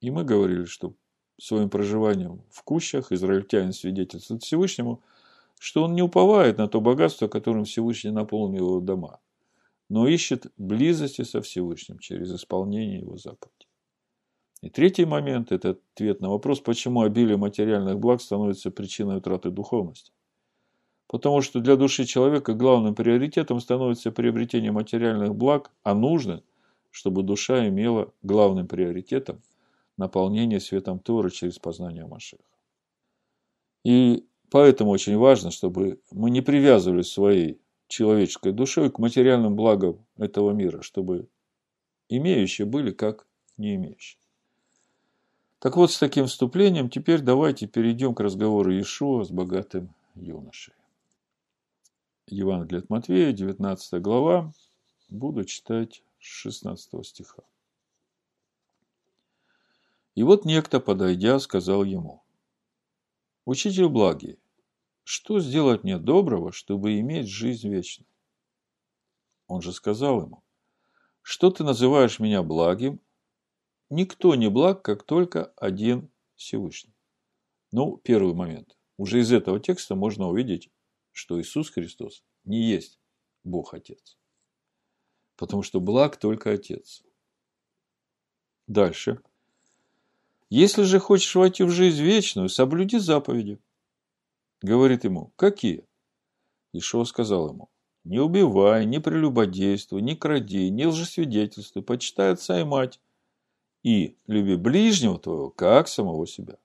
И 0.00 0.12
мы 0.12 0.22
говорили, 0.22 0.66
что 0.66 0.94
своим 1.36 1.68
проживанием 1.68 2.44
в 2.48 2.62
кущах 2.62 3.10
израильтянин 3.10 3.72
свидетельствует 3.72 4.44
Всевышнему, 4.44 5.02
что 5.58 5.82
он 5.82 5.96
не 5.96 6.02
уповает 6.02 6.58
на 6.58 6.68
то 6.68 6.80
богатство, 6.80 7.26
которым 7.26 7.64
Всевышний 7.64 8.12
наполнил 8.12 8.68
его 8.68 8.80
дома, 8.80 9.18
но 9.88 10.06
ищет 10.06 10.46
близости 10.56 11.22
со 11.22 11.42
Всевышним 11.42 11.98
через 11.98 12.32
исполнение 12.32 13.00
его 13.00 13.16
заповедей. 13.16 13.66
И 14.60 14.70
третий 14.70 15.06
момент– 15.06 15.50
это 15.50 15.70
ответ 15.70 16.20
на 16.20 16.30
вопрос, 16.30 16.60
почему 16.60 17.00
обилие 17.00 17.36
материальных 17.36 17.98
благ 17.98 18.22
становится 18.22 18.70
причиной 18.70 19.16
утраты 19.16 19.50
духовности. 19.50 20.12
Потому 21.08 21.40
что 21.40 21.60
для 21.60 21.76
души 21.76 22.04
человека 22.04 22.54
главным 22.54 22.94
приоритетом 22.94 23.60
становится 23.60 24.10
приобретение 24.10 24.72
материальных 24.72 25.34
благ, 25.34 25.70
а 25.82 25.94
нужно, 25.94 26.42
чтобы 26.90 27.22
душа 27.22 27.68
имела 27.68 28.12
главным 28.22 28.66
приоритетом– 28.66 29.42
наполнение 29.96 30.60
светом 30.60 30.98
Торы 30.98 31.30
через 31.30 31.58
познание 31.58 32.06
Машеха. 32.06 32.42
И 33.84 34.26
поэтому 34.50 34.90
очень 34.90 35.16
важно, 35.16 35.50
чтобы 35.50 36.00
мы 36.10 36.30
не 36.30 36.40
привязывались 36.40 37.10
своей 37.10 37.60
человеческой 37.88 38.52
душой 38.52 38.90
к 38.90 38.98
материальным 38.98 39.54
благам 39.54 40.04
этого 40.16 40.50
мира, 40.50 40.82
чтобы 40.82 41.28
имеющие 42.08 42.66
были 42.66 42.90
как 42.90 43.26
не 43.56 43.76
имеющие. 43.76 44.20
Так 45.60 45.76
вот, 45.76 45.90
с 45.90 45.98
таким 45.98 46.26
вступлением 46.26 46.90
теперь 46.90 47.20
давайте 47.20 47.66
перейдем 47.66 48.14
к 48.14 48.20
разговору 48.20 48.72
Иешуа 48.72 49.24
с 49.24 49.30
богатым 49.30 49.94
юношей. 50.14 50.74
Евангелие 52.28 52.80
от 52.80 52.90
Матвея, 52.90 53.32
19 53.32 54.02
глава, 54.02 54.52
буду 55.08 55.44
читать 55.44 56.02
с 56.18 56.24
16 56.24 57.06
стиха. 57.06 57.44
И 60.16 60.24
вот 60.24 60.44
некто, 60.44 60.80
подойдя, 60.80 61.38
сказал 61.38 61.84
ему, 61.84 62.24
«Учитель 63.44 63.86
благий, 63.86 64.40
что 65.04 65.38
сделать 65.38 65.84
мне 65.84 65.98
доброго, 65.98 66.50
чтобы 66.50 66.98
иметь 66.98 67.28
жизнь 67.28 67.68
вечную?» 67.68 68.08
Он 69.46 69.62
же 69.62 69.72
сказал 69.72 70.22
ему, 70.22 70.42
«Что 71.22 71.52
ты 71.52 71.62
называешь 71.62 72.18
меня 72.18 72.42
благим? 72.42 72.98
Никто 73.88 74.34
не 74.34 74.50
благ, 74.50 74.82
как 74.82 75.04
только 75.04 75.52
один 75.56 76.10
Всевышний». 76.34 76.96
Ну, 77.70 77.98
первый 77.98 78.34
момент. 78.34 78.76
Уже 78.96 79.20
из 79.20 79.30
этого 79.30 79.60
текста 79.60 79.94
можно 79.94 80.26
увидеть, 80.26 80.70
что 81.16 81.40
Иисус 81.40 81.70
Христос 81.70 82.22
не 82.44 82.62
есть 82.62 83.00
Бог 83.42 83.72
Отец. 83.72 84.18
Потому 85.36 85.62
что 85.62 85.80
благ 85.80 86.18
только 86.18 86.52
Отец. 86.52 87.02
Дальше. 88.66 89.20
Если 90.50 90.82
же 90.82 90.98
хочешь 90.98 91.34
войти 91.34 91.64
в 91.64 91.70
жизнь 91.70 92.02
вечную, 92.02 92.50
соблюди 92.50 92.98
заповеди. 92.98 93.58
Говорит 94.60 95.04
ему, 95.04 95.32
какие? 95.36 95.86
Ишуа 96.74 97.04
сказал 97.04 97.48
ему, 97.48 97.70
не 98.04 98.18
убивай, 98.18 98.84
не 98.84 99.00
прелюбодействуй, 99.00 100.02
не 100.02 100.16
кради, 100.16 100.68
не 100.68 100.86
лжесвидетельствуй, 100.86 101.82
почитай 101.82 102.32
отца 102.32 102.60
и 102.60 102.64
мать. 102.64 103.00
И 103.82 104.18
люби 104.26 104.56
ближнего 104.56 105.18
твоего, 105.18 105.48
как 105.48 105.88
самого 105.88 106.26
себя. 106.26 106.58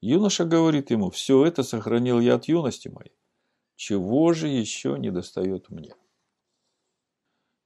Юноша 0.00 0.44
говорит 0.44 0.90
ему, 0.90 1.10
все 1.10 1.44
это 1.44 1.62
сохранил 1.62 2.20
я 2.20 2.34
от 2.34 2.46
юности 2.46 2.88
моей. 2.88 3.12
Чего 3.74 4.32
же 4.32 4.48
еще 4.48 4.96
не 4.98 5.10
достает 5.10 5.70
мне? 5.70 5.94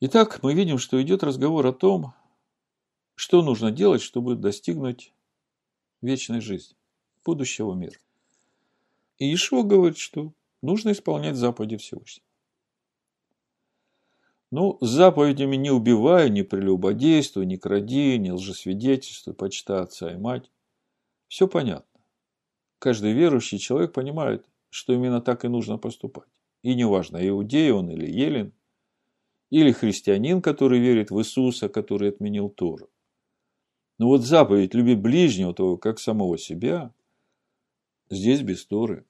Итак, 0.01 0.42
мы 0.42 0.55
видим, 0.55 0.79
что 0.79 1.01
идет 1.03 1.23
разговор 1.23 1.66
о 1.66 1.73
том, 1.73 2.14
что 3.14 3.42
нужно 3.42 3.71
делать, 3.71 4.03
чтобы 4.03 4.35
достигнуть 4.35 5.12
вечной 6.01 6.40
жизни, 6.40 6.77
будущего 7.25 7.75
мира. 7.75 7.99
И 9.18 9.33
Ишуа 9.33 9.62
говорит, 9.62 9.99
что 9.99 10.33
нужно 10.62 10.92
исполнять 10.92 11.37
заповеди 11.37 11.77
Всевышнего. 11.77 12.27
Ну, 14.51 14.77
с 14.81 14.88
заповедями 14.88 15.57
не 15.57 15.71
убивай, 15.71 16.29
не 16.29 16.42
прелюбодействуй, 16.42 17.47
не 17.47 17.57
кради, 17.57 18.18
не 18.18 18.33
лжесвидетельствуй, 18.33 19.35
почитай 19.35 19.81
отца 19.81 20.12
и 20.12 20.16
мать. 20.16 20.51
Все 21.29 21.47
понятно. 21.47 21.91
Каждый 22.83 23.12
верующий 23.12 23.61
человек 23.61 23.92
понимает, 23.92 24.45
что 24.68 24.92
именно 24.92 25.21
так 25.21 25.45
и 25.45 25.49
нужно 25.49 25.79
поступать. 25.79 26.29
И 26.62 26.75
неважно, 26.75 27.16
иудей 27.29 27.71
он 27.71 27.88
или 27.88 28.11
елен, 28.11 28.53
или 29.51 29.71
христианин, 29.71 30.42
который 30.42 30.81
верит 30.81 31.12
в 31.12 31.21
Иисуса, 31.21 31.68
который 31.68 32.09
отменил 32.09 32.51
Тору. 32.51 32.90
Но 33.99 34.09
вот 34.09 34.23
заповедь 34.23 34.75
«люби 34.75 34.97
ближнего 34.97 35.55
твоего, 35.55 35.77
как 35.77 36.01
самого 36.01 36.37
себя» 36.38 36.92
здесь 38.11 38.42
без 38.42 38.66
Торы 38.66 39.07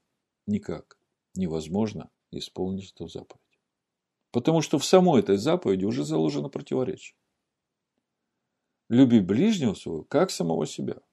никак 0.46 0.98
невозможно 1.34 2.10
исполнить 2.30 2.92
эту 2.92 3.08
заповедь. 3.08 3.40
Потому 4.32 4.60
что 4.60 4.78
в 4.78 4.84
самой 4.84 5.20
этой 5.20 5.38
заповеди 5.38 5.86
уже 5.86 6.04
заложено 6.04 6.50
противоречие. 6.50 7.16
Люби 8.90 9.20
ближнего 9.20 9.72
своего, 9.72 10.04
как 10.04 10.30
самого 10.30 10.66
себя– 10.66 11.00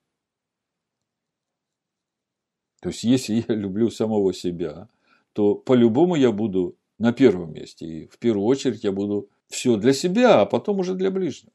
то 2.81 2.89
есть, 2.89 3.03
если 3.03 3.45
я 3.47 3.55
люблю 3.55 3.89
самого 3.89 4.33
себя, 4.33 4.89
то 5.33 5.55
по-любому 5.55 6.15
я 6.15 6.31
буду 6.31 6.75
на 6.97 7.13
первом 7.13 7.53
месте. 7.53 7.85
И 7.85 8.07
в 8.07 8.17
первую 8.17 8.45
очередь 8.45 8.83
я 8.83 8.91
буду 8.91 9.29
все 9.47 9.77
для 9.77 9.93
себя, 9.93 10.41
а 10.41 10.45
потом 10.45 10.79
уже 10.79 10.95
для 10.95 11.11
ближнего. 11.11 11.53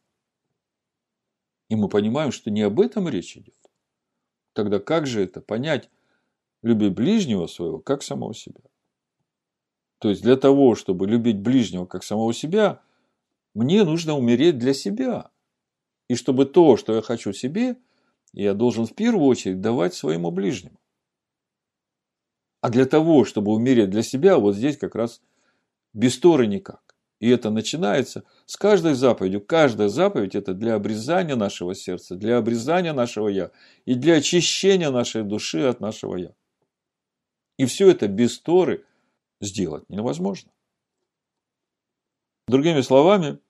И 1.68 1.76
мы 1.76 1.88
понимаем, 1.88 2.30
что 2.30 2.50
не 2.50 2.62
об 2.62 2.80
этом 2.80 3.08
речь 3.08 3.36
идет. 3.36 3.56
Тогда 4.52 4.78
как 4.78 5.06
же 5.06 5.22
это 5.22 5.40
понять, 5.40 5.90
люби 6.62 6.88
ближнего 6.88 7.46
своего, 7.46 7.78
как 7.78 8.02
самого 8.02 8.34
себя? 8.34 8.60
То 9.98 10.10
есть 10.10 10.22
для 10.22 10.36
того, 10.36 10.74
чтобы 10.74 11.06
любить 11.06 11.38
ближнего 11.38 11.86
как 11.86 12.04
самого 12.04 12.34
себя, 12.34 12.82
мне 13.54 13.84
нужно 13.84 14.14
умереть 14.16 14.58
для 14.58 14.74
себя. 14.74 15.30
И 16.08 16.14
чтобы 16.14 16.44
то, 16.44 16.76
что 16.76 16.94
я 16.94 17.00
хочу 17.00 17.32
себе, 17.32 17.76
я 18.32 18.52
должен 18.52 18.86
в 18.86 18.94
первую 18.94 19.26
очередь 19.26 19.60
давать 19.60 19.94
своему 19.94 20.30
ближнему. 20.30 20.78
А 22.64 22.70
для 22.70 22.86
того, 22.86 23.26
чтобы 23.26 23.52
умереть 23.52 23.90
для 23.90 24.02
себя, 24.02 24.38
вот 24.38 24.56
здесь 24.56 24.78
как 24.78 24.94
раз 24.94 25.20
без 25.92 26.18
Торы 26.18 26.46
никак. 26.46 26.96
И 27.20 27.28
это 27.28 27.50
начинается 27.50 28.24
с 28.46 28.56
каждой 28.56 28.94
заповедью. 28.94 29.44
Каждая 29.44 29.90
заповедь– 29.90 30.34
это 30.34 30.54
для 30.54 30.74
обрезания 30.74 31.36
нашего 31.36 31.74
сердца, 31.74 32.16
для 32.16 32.38
обрезания 32.38 32.94
нашего 32.94 33.28
«я» 33.28 33.50
и 33.84 33.94
для 33.94 34.14
очищения 34.14 34.90
нашей 34.90 35.24
души 35.24 35.60
от 35.60 35.80
нашего 35.80 36.16
«я». 36.16 36.32
И 37.58 37.66
все 37.66 37.90
это 37.90 38.08
без 38.08 38.40
Торы 38.40 38.86
сделать 39.42 39.84
невозможно. 39.90 40.50
Другими 42.48 42.80
словами, 42.80 43.40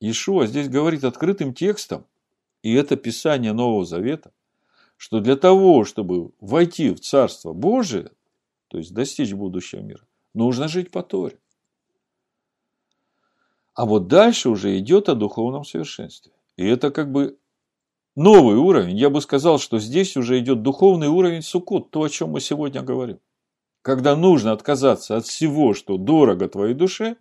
Иешуа 0.00 0.46
здесь 0.46 0.68
говорит 0.68 1.02
открытым 1.02 1.54
текстом, 1.54 2.06
и 2.62 2.72
это 2.72 2.94
Писание 2.94 3.52
Нового 3.52 3.84
Завета– 3.84 4.32
что 5.02 5.18
для 5.18 5.34
того, 5.34 5.84
чтобы 5.84 6.30
войти 6.38 6.90
в 6.90 7.00
Царство 7.00 7.52
Божие, 7.52 8.12
то 8.68 8.78
есть 8.78 8.94
достичь 8.94 9.32
будущего 9.32 9.80
мира, 9.80 10.06
нужно 10.32 10.68
жить 10.68 10.92
по 10.92 11.02
Торе. 11.02 11.40
А 13.74 13.84
вот 13.84 14.06
дальше 14.06 14.48
уже 14.48 14.78
идет 14.78 15.08
о 15.08 15.16
духовном 15.16 15.64
совершенстве. 15.64 16.30
И 16.56 16.64
это 16.64 16.92
как 16.92 17.10
бы 17.10 17.36
новый 18.14 18.54
уровень. 18.54 18.96
Я 18.96 19.10
бы 19.10 19.20
сказал, 19.20 19.58
что 19.58 19.80
здесь 19.80 20.16
уже 20.16 20.38
идет 20.38 20.62
духовный 20.62 21.08
уровень 21.08 21.42
сукот, 21.42 21.90
то, 21.90 22.04
о 22.04 22.08
чем 22.08 22.30
мы 22.30 22.40
сегодня 22.40 22.80
говорим. 22.80 23.18
Когда 23.82 24.14
нужно 24.14 24.52
отказаться 24.52 25.16
от 25.16 25.26
всего, 25.26 25.74
что 25.74 25.96
дорого 25.96 26.48
твоей 26.48 26.74
душе, 26.74 27.16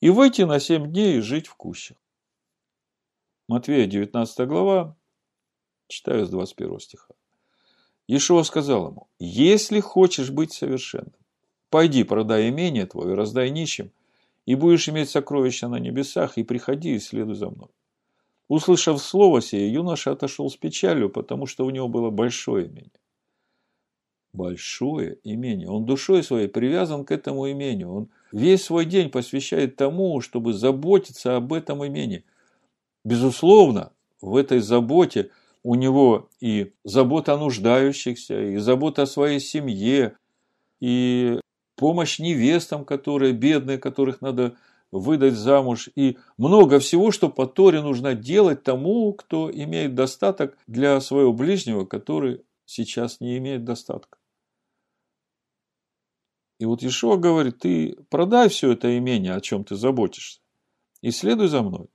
и 0.00 0.08
выйти 0.08 0.42
на 0.42 0.58
семь 0.60 0.90
дней 0.90 1.18
и 1.18 1.20
жить 1.20 1.46
в 1.46 1.56
кущах. 1.56 1.98
Матвея 3.48 3.86
19 3.86 4.48
глава, 4.48 4.96
Читаю 5.88 6.26
с 6.26 6.30
21 6.30 6.80
стиха. 6.80 7.14
Ишуа 8.08 8.42
сказал 8.42 8.88
ему, 8.88 9.08
если 9.18 9.80
хочешь 9.80 10.30
быть 10.30 10.52
совершенным, 10.52 11.14
пойди 11.70 12.04
продай 12.04 12.48
имение 12.48 12.86
твое, 12.86 13.14
раздай 13.14 13.50
нищим, 13.50 13.90
и 14.46 14.54
будешь 14.54 14.88
иметь 14.88 15.10
сокровища 15.10 15.68
на 15.68 15.76
небесах, 15.76 16.38
и 16.38 16.44
приходи 16.44 16.94
и 16.94 17.00
следуй 17.00 17.34
за 17.34 17.50
мной. 17.50 17.68
Услышав 18.48 19.02
слово 19.02 19.42
сие, 19.42 19.72
юноша 19.72 20.12
отошел 20.12 20.48
с 20.48 20.56
печалью, 20.56 21.10
потому 21.10 21.46
что 21.46 21.66
у 21.66 21.70
него 21.70 21.88
было 21.88 22.10
большое 22.10 22.66
имение. 22.66 22.90
Большое 24.32 25.18
имение. 25.24 25.68
Он 25.68 25.84
душой 25.84 26.22
своей 26.22 26.46
привязан 26.46 27.04
к 27.04 27.10
этому 27.10 27.50
имению. 27.50 27.92
Он 27.92 28.08
весь 28.30 28.64
свой 28.64 28.84
день 28.84 29.10
посвящает 29.10 29.74
тому, 29.76 30.20
чтобы 30.20 30.52
заботиться 30.52 31.36
об 31.36 31.52
этом 31.52 31.84
имении. 31.84 32.24
Безусловно, 33.02 33.92
в 34.20 34.36
этой 34.36 34.60
заботе– 34.60 35.30
у 35.66 35.74
него 35.74 36.28
и 36.38 36.74
забота 36.84 37.34
о 37.34 37.38
нуждающихся, 37.38 38.40
и 38.40 38.56
забота 38.56 39.02
о 39.02 39.06
своей 39.06 39.40
семье, 39.40 40.16
и 40.78 41.40
помощь 41.74 42.20
невестам, 42.20 42.84
которые 42.84 43.32
бедные, 43.32 43.76
которых 43.76 44.20
надо 44.20 44.56
выдать 44.92 45.34
замуж, 45.34 45.88
и 45.96 46.18
много 46.38 46.78
всего, 46.78 47.10
что 47.10 47.28
по 47.28 47.48
Торе 47.48 47.82
нужно 47.82 48.14
делать 48.14 48.62
тому, 48.62 49.12
кто 49.12 49.50
имеет 49.50 49.96
достаток 49.96 50.56
для 50.68 51.00
своего 51.00 51.32
ближнего, 51.32 51.84
который 51.84 52.44
сейчас 52.64 53.18
не 53.18 53.36
имеет 53.38 53.64
достатка. 53.64 54.18
И 56.60 56.64
вот 56.64 56.84
Ишуа 56.84 57.16
говорит, 57.16 57.58
ты 57.58 57.96
продай 58.08 58.48
все 58.50 58.70
это 58.70 58.96
имение, 58.96 59.34
о 59.34 59.40
чем 59.40 59.64
ты 59.64 59.74
заботишься, 59.74 60.38
и 61.00 61.10
следуй 61.10 61.48
за 61.48 61.62
мной. 61.62 61.88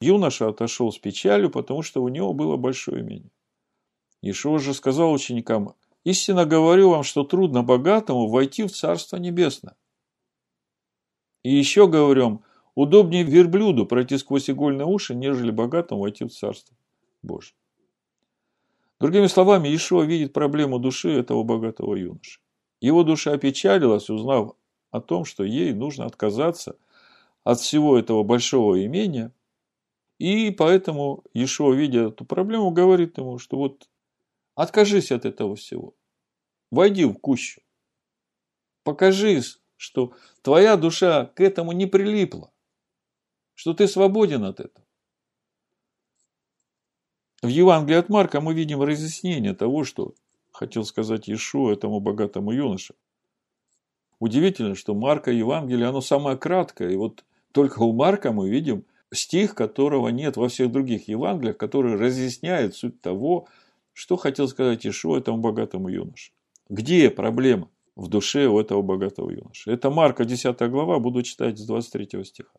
Юноша 0.00 0.48
отошел 0.48 0.92
с 0.92 0.98
печалью, 0.98 1.50
потому 1.50 1.82
что 1.82 2.02
у 2.02 2.08
него 2.08 2.32
было 2.32 2.56
большое 2.56 3.00
имение. 3.00 3.32
Ишуа 4.22 4.58
же 4.58 4.74
сказал 4.74 5.12
ученикам, 5.12 5.74
«Истинно 6.04 6.44
говорю 6.44 6.90
вам, 6.90 7.02
что 7.02 7.24
трудно 7.24 7.62
богатому 7.62 8.28
войти 8.28 8.64
в 8.64 8.70
Царство 8.70 9.16
Небесное. 9.16 9.76
И 11.42 11.54
еще 11.54 11.88
говорю 11.88 12.24
вам, 12.24 12.44
удобнее 12.74 13.24
верблюду 13.24 13.86
пройти 13.86 14.18
сквозь 14.18 14.48
игольные 14.48 14.86
уши, 14.86 15.14
нежели 15.14 15.50
богатому 15.50 16.02
войти 16.02 16.24
в 16.24 16.30
Царство 16.30 16.76
Божье». 17.22 17.56
Другими 19.00 19.26
словами, 19.26 19.74
Ишуа 19.74 20.04
видит 20.04 20.32
проблему 20.32 20.78
души 20.78 21.10
этого 21.10 21.42
богатого 21.42 21.96
юноши. 21.96 22.40
Его 22.80 23.02
душа 23.02 23.32
опечалилась, 23.32 24.10
узнав 24.10 24.54
о 24.92 25.00
том, 25.00 25.24
что 25.24 25.42
ей 25.42 25.72
нужно 25.72 26.06
отказаться 26.06 26.76
от 27.42 27.58
всего 27.58 27.98
этого 27.98 28.22
большого 28.22 28.84
имения– 28.84 29.32
И 30.18 30.50
поэтому 30.50 31.24
Ешо, 31.32 31.72
видя 31.72 32.08
эту 32.08 32.24
проблему, 32.24 32.70
говорит 32.70 33.18
ему, 33.18 33.38
что 33.38 33.56
вот 33.56 33.88
откажись 34.54 35.12
от 35.12 35.24
этого 35.24 35.54
всего. 35.54 35.94
Войди 36.70 37.04
в 37.04 37.14
кущу. 37.14 37.62
Покажи, 38.82 39.42
что 39.76 40.12
твоя 40.42 40.76
душа 40.76 41.26
к 41.26 41.40
этому 41.40 41.72
не 41.72 41.86
прилипла. 41.86 42.52
Что 43.54 43.74
ты 43.74 43.86
свободен 43.86 44.44
от 44.44 44.60
этого. 44.60 44.86
В 47.40 47.48
Евангелии 47.48 47.98
от 47.98 48.08
Марка 48.08 48.40
мы 48.40 48.54
видим 48.54 48.82
разъяснение 48.82 49.54
того, 49.54 49.84
что 49.84 50.14
хотел 50.50 50.84
сказать 50.84 51.28
Иешуа 51.28 51.72
этому 51.72 52.00
богатому 52.00 52.50
юноше. 52.50 52.94
Удивительно, 54.18 54.74
что 54.74 54.94
Марка 54.94 55.30
Евангелие, 55.30 55.86
оно 55.86 56.00
самое 56.00 56.36
краткое. 56.36 56.90
И 56.90 56.96
вот 56.96 57.24
только 57.52 57.82
у 57.82 57.92
Марка 57.92 58.32
мы 58.32 58.50
видим 58.50 58.84
стих, 59.12 59.54
которого 59.54 60.08
нет 60.08 60.36
во 60.36 60.48
всех 60.48 60.70
других 60.70 61.08
Евангелиях, 61.08 61.56
который 61.56 61.96
разъясняет 61.96 62.74
суть 62.74 63.00
того, 63.00 63.48
что 63.92 64.16
хотел 64.16 64.48
сказать 64.48 64.84
Иешуа 64.84 65.18
этому 65.18 65.38
богатому 65.38 65.88
юноше. 65.88 66.32
Где 66.68 67.10
проблема 67.10 67.70
в 67.96 68.08
душе 68.08 68.46
у 68.46 68.60
этого 68.60 68.82
богатого 68.82 69.30
юноши? 69.30 69.70
Это 69.70 69.90
Марка 69.90 70.24
10 70.24 70.58
глава, 70.70 70.98
буду 70.98 71.22
читать 71.22 71.58
с 71.58 71.66
23 71.66 72.24
стиха. 72.24 72.58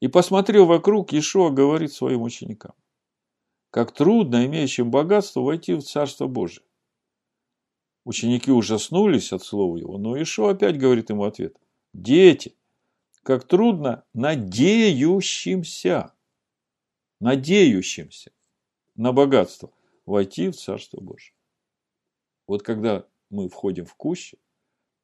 И 0.00 0.08
посмотрел 0.08 0.66
вокруг, 0.66 1.12
Иешуа 1.12 1.50
говорит 1.50 1.92
своим 1.92 2.22
ученикам 2.22 2.72
как 3.70 3.92
трудно 3.92 4.46
имеющим 4.46 4.90
богатство 4.90 5.40
войти 5.40 5.74
в 5.74 5.82
Царство 5.82 6.26
Божие. 6.26 6.64
Ученики 8.04 8.50
ужаснулись 8.50 9.32
от 9.32 9.44
слова 9.44 9.76
его, 9.76 9.98
но 9.98 10.20
Ишо 10.20 10.48
опять 10.48 10.78
говорит 10.78 11.10
ему 11.10 11.24
ответ. 11.24 11.56
Дети, 11.92 12.56
как 13.22 13.44
трудно 13.46 14.04
надеющимся, 14.14 16.12
надеющимся 17.20 18.32
на 18.96 19.12
богатство 19.12 19.70
войти 20.06 20.48
в 20.48 20.56
Царство 20.56 21.00
Божие. 21.00 21.34
Вот 22.46 22.62
когда 22.62 23.06
мы 23.30 23.48
входим 23.48 23.84
в 23.84 23.94
кущи, 23.94 24.38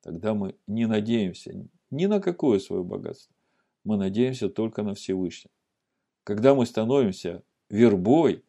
тогда 0.00 0.34
мы 0.34 0.56
не 0.66 0.86
надеемся 0.86 1.52
ни 1.90 2.06
на 2.06 2.20
какое 2.20 2.58
свое 2.58 2.82
богатство. 2.82 3.34
Мы 3.84 3.96
надеемся 3.96 4.48
только 4.48 4.82
на 4.82 4.94
Всевышнего. 4.94 5.52
Когда 6.24 6.54
мы 6.54 6.64
становимся 6.64 7.42
вербой, 7.68 8.42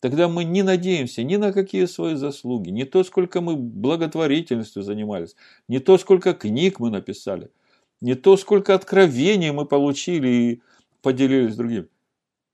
Тогда 0.00 0.28
мы 0.28 0.44
не 0.44 0.62
надеемся 0.62 1.22
ни 1.22 1.36
на 1.36 1.52
какие 1.52 1.84
свои 1.84 2.14
заслуги, 2.14 2.70
не 2.70 2.84
то, 2.84 3.04
сколько 3.04 3.42
мы 3.42 3.56
благотворительностью 3.56 4.82
занимались, 4.82 5.36
не 5.68 5.78
то, 5.78 5.98
сколько 5.98 6.32
книг 6.32 6.80
мы 6.80 6.90
написали, 6.90 7.50
не 8.00 8.14
то, 8.14 8.36
сколько 8.36 8.74
откровений 8.74 9.50
мы 9.50 9.66
получили 9.66 10.28
и 10.28 10.62
поделились 11.02 11.54
с 11.54 11.56
другими. 11.56 11.88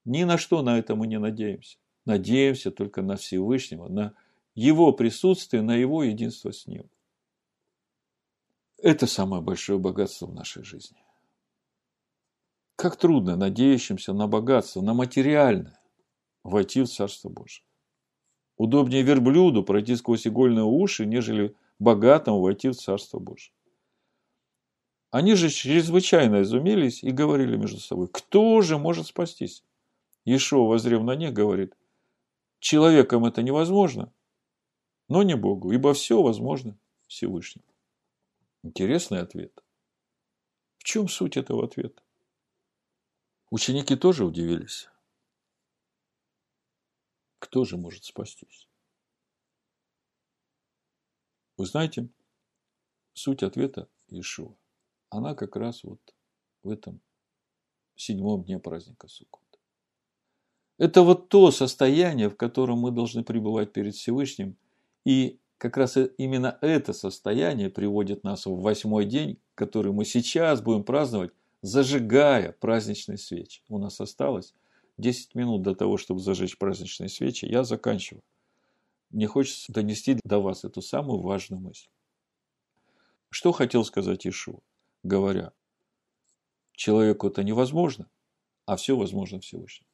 Ни 0.05 0.25
на 0.25 0.39
что 0.39 0.63
на 0.63 0.79
это 0.79 0.95
мы 0.95 1.07
не 1.07 1.19
надеемся. 1.19 1.79
Надеемся 2.05 2.71
только 2.71 3.03
на 3.03 3.17
Всевышнего, 3.17 3.89
на 3.89 4.15
Его 4.55 4.93
присутствие, 4.93 5.63
на 5.63 5.75
Его 5.75 6.05
единство 6.05 6.53
с 6.53 6.67
Ним. 6.67 6.89
Это 8.79 9.07
самое 9.07 9.43
большое 9.43 9.79
богатство 9.79 10.27
в 10.27 10.35
нашей 10.35 10.63
жизни. 10.63 10.99
Как 12.77 12.97
трудно 12.97 13.37
надеющимся 13.37 14.13
на 14.13 14.29
богатство, 14.29 14.83
на 14.83 14.95
материальное 14.95 15.81
войти 16.45 16.83
в 16.83 16.87
Царство 16.87 17.29
Божие. 17.29 17.65
Удобнее 18.57 19.03
верблюду 19.03 19.65
пройти 19.65 19.97
сквозь 19.97 20.27
игольные 20.27 20.65
уши, 20.65 21.07
нежели 21.07 21.57
богатому 21.79 22.41
войти 22.41 22.69
в 22.69 22.75
Царство 22.75 23.19
Божие. 23.19 23.56
Они 25.11 25.35
же 25.35 25.49
чрезвычайно 25.51 26.43
изумились 26.43 27.03
и 27.03 27.11
говорили 27.11 27.57
между 27.57 27.79
собой, 27.81 28.09
кто 28.09 28.61
же 28.61 28.79
может 28.79 29.07
спастись? 29.07 29.65
Ешо, 30.25 30.67
возрев 30.67 31.03
на 31.03 31.15
них, 31.15 31.33
говорит, 31.33 31.77
человеком 32.59 33.25
это 33.25 33.43
невозможно, 33.43 34.13
но 35.09 35.23
не 35.23 35.37
Богу, 35.37 35.73
ибо 35.73 35.95
все 35.95 36.21
возможно 36.21 36.77
Всевышнему. 37.07 37.67
Интересный 38.63 39.21
ответ. 39.21 39.63
В 40.79 40.85
чем 40.85 41.09
суть 41.09 41.37
этого 41.37 41.65
ответа? 41.65 42.03
Ученики 43.51 43.95
тоже 43.95 44.25
удивились 44.25 44.89
кто 47.47 47.65
же 47.65 47.77
может 47.77 48.05
спастись? 48.05 48.69
Вы 51.57 51.65
знаете, 51.65 52.09
суть 53.15 53.43
ответа 53.43 53.89
Иешуа, 54.09 54.57
она 55.17 55.35
как 55.35 55.57
раз 55.57 55.85
вот 55.85 56.01
в 56.63 56.71
этом 56.71 57.01
седьмом 57.97 58.45
дне 58.45 58.59
праздника 58.59 59.09
Суккот. 59.09 59.43
Это 60.79 61.03
вот 61.03 61.29
то 61.29 61.51
состояние, 61.51 62.29
в 62.29 62.37
котором 62.37 62.79
мы 62.79 62.91
должны 62.91 63.25
пребывать 63.25 63.73
перед 63.73 63.95
Всевышним. 63.95 64.57
И 65.05 65.41
как 65.59 65.77
раз 65.77 65.97
именно 66.19 66.59
это 66.61 66.93
состояние 66.93 67.71
приводит 67.71 68.25
нас 68.25 68.45
в 68.45 68.61
восьмой 68.61 69.07
день, 69.07 69.39
который 69.55 69.93
мы 69.93 70.05
сейчас 70.05 70.61
будем 70.61 70.85
праздновать, 70.85 71.33
зажигая 71.63 72.53
праздничные 72.53 73.17
свечи. 73.17 73.63
У 73.69 73.79
нас 73.79 74.01
осталось 74.01 74.55
10 74.99 75.35
минут 75.35 75.63
до 75.63 75.75
того, 75.75 75.97
чтобы 75.97 76.21
зажечь 76.21 76.59
праздничные 76.59 77.09
свечи, 77.09 77.47
я 77.47 77.65
заканчиваю. 77.65 78.23
Мне 79.11 79.27
хочется 79.27 79.73
донести 79.73 80.19
до 80.25 80.41
вас 80.41 80.65
эту 80.65 80.83
самую 80.83 81.21
важную 81.21 81.61
мысль. 81.61 81.89
Что 83.31 83.53
хотел 83.53 83.85
сказать 83.85 84.27
Ишуа, 84.27 84.61
говоря, 85.03 85.53
человеку 86.73 87.29
это 87.29 87.43
невозможно, 87.45 88.11
а 88.65 88.77
все 88.77 88.97
возможно 88.97 89.41
Всевышнему. 89.41 89.89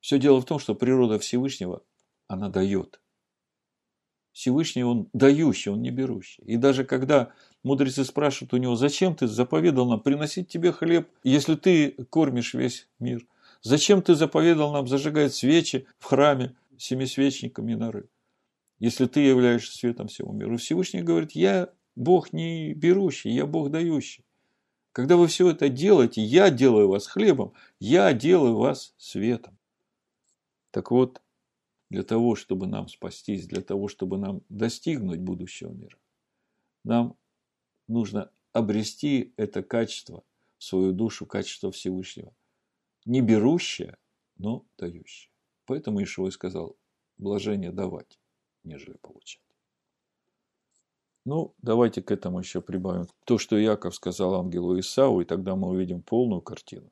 Все 0.00 0.18
дело 0.18 0.40
в 0.40 0.44
том, 0.44 0.58
что 0.58 0.74
природа 0.74 1.18
Всевышнего, 1.18 1.82
она 2.26 2.48
дает. 2.48 3.00
Всевышний 4.32 4.84
он 4.84 5.08
дающий, 5.12 5.70
он 5.70 5.82
не 5.82 5.90
берущий. 5.90 6.44
И 6.44 6.56
даже 6.56 6.84
когда 6.84 7.32
мудрецы 7.64 8.04
спрашивают 8.04 8.52
у 8.52 8.58
него, 8.58 8.76
зачем 8.76 9.16
ты 9.16 9.26
заповедал 9.26 9.88
нам 9.88 10.00
приносить 10.00 10.48
тебе 10.48 10.70
хлеб, 10.70 11.10
если 11.24 11.56
ты 11.56 11.90
кормишь 12.10 12.54
весь 12.54 12.88
мир– 12.98 13.26
Зачем 13.62 14.02
ты 14.02 14.14
заповедал 14.14 14.72
нам 14.72 14.86
зажигать 14.86 15.34
свечи 15.34 15.86
в 15.98 16.04
храме 16.04 16.56
семисвечника 16.76 17.60
Миноры, 17.60 18.08
если 18.78 19.06
ты 19.06 19.20
являешься 19.20 19.76
светом 19.76 20.08
всего 20.08 20.32
мира? 20.32 20.56
Всевышний 20.56 21.02
говорит, 21.02 21.32
я 21.32 21.70
Бог 21.98 22.32
не 22.32 22.74
берущий, 22.74 23.32
я 23.32 23.46
Бог 23.46 23.70
дающий. 23.70 24.24
Когда 24.92 25.16
вы 25.16 25.26
все 25.26 25.50
это 25.50 25.68
делаете, 25.68 26.22
я 26.22 26.50
делаю 26.50 26.88
вас 26.88 27.06
хлебом, 27.06 27.52
я 27.78 28.12
делаю 28.12 28.56
вас 28.56 28.94
светом. 28.96 29.58
Так 30.70 30.90
вот, 30.90 31.22
для 31.90 32.02
того, 32.02 32.36
чтобы 32.36 32.66
нам 32.66 32.88
спастись, 32.88 33.46
для 33.46 33.62
того, 33.62 33.88
чтобы 33.88 34.18
нам 34.18 34.42
достигнуть 34.48 35.20
будущего 35.20 35.70
мира, 35.70 35.98
нам 36.84 37.16
нужно 37.86 38.30
обрести 38.52 39.32
это 39.36 39.62
качество, 39.62 40.24
свою 40.58 40.92
душу, 40.92 41.26
качество 41.26 41.70
Всевышнего 41.70 42.32
не 43.08 43.22
берущая, 43.22 43.96
но 44.36 44.66
дающая. 44.76 45.30
Поэтому 45.64 46.02
Ишуа 46.02 46.30
сказал, 46.30 46.76
блажение 47.16 47.72
давать, 47.72 48.20
нежели 48.64 48.98
получать. 48.98 49.47
Ну, 51.30 51.54
давайте 51.58 52.00
к 52.00 52.10
этому 52.10 52.38
еще 52.38 52.62
прибавим 52.62 53.06
то, 53.26 53.36
что 53.36 53.58
Яков 53.58 53.94
сказал 53.94 54.36
ангелу 54.36 54.80
Исау, 54.80 55.20
и 55.20 55.26
тогда 55.26 55.56
мы 55.56 55.68
увидим 55.68 56.00
полную 56.00 56.40
картину. 56.40 56.90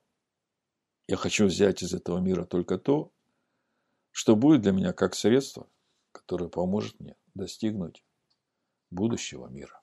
Я 1.07 1.17
хочу 1.17 1.47
взять 1.47 1.83
из 1.83 1.95
этого 1.95 2.19
мира 2.19 2.45
только 2.45 2.77
то, 2.77 3.11
что 4.11 4.37
будет 4.37 4.61
для 4.61 4.73
меня 4.73 4.93
как 4.93 5.15
средство, 5.15 5.67
которое 6.13 6.51
поможет 6.51 7.01
мне 7.01 7.17
достигнуть 7.33 8.05
будущего 8.91 9.47
мира. 9.47 9.81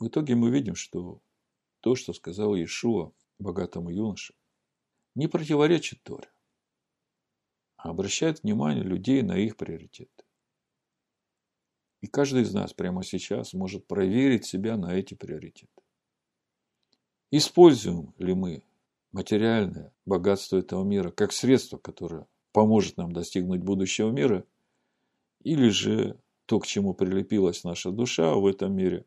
В 0.00 0.08
итоге 0.08 0.34
мы 0.34 0.50
видим, 0.50 0.74
что 0.74 1.22
то, 1.82 1.94
что 1.94 2.12
сказал 2.12 2.56
Иешуа 2.56 3.12
богатому 3.38 3.90
юноше, 3.90 4.34
не 5.14 5.28
противоречит 5.28 6.02
Торе, 6.02 6.32
а 7.76 7.90
обращает 7.90 8.42
внимание 8.42 8.82
людей 8.82 9.22
на 9.22 9.38
их 9.38 9.56
приоритеты. 9.56 10.24
И 12.00 12.06
каждый 12.06 12.42
из 12.42 12.52
нас 12.52 12.72
прямо 12.72 13.04
сейчас 13.04 13.52
может 13.52 13.86
проверить 13.86 14.46
себя 14.46 14.76
на 14.76 14.94
эти 14.94 15.14
приоритеты. 15.14 15.68
Используем 17.30 18.14
ли 18.18 18.34
мы 18.34 18.62
материальное 19.12 19.92
богатство 20.06 20.56
этого 20.56 20.82
мира 20.84 21.10
как 21.10 21.32
средство, 21.32 21.78
которое 21.78 22.26
поможет 22.52 22.96
нам 22.96 23.12
достигнуть 23.12 23.62
будущего 23.62 24.10
мира, 24.10 24.44
или 25.42 25.68
же 25.68 26.18
то, 26.46 26.58
к 26.58 26.66
чему 26.66 26.94
прилепилась 26.94 27.64
наша 27.64 27.90
душа 27.90 28.34
в 28.34 28.46
этом 28.46 28.74
мире, 28.74 29.04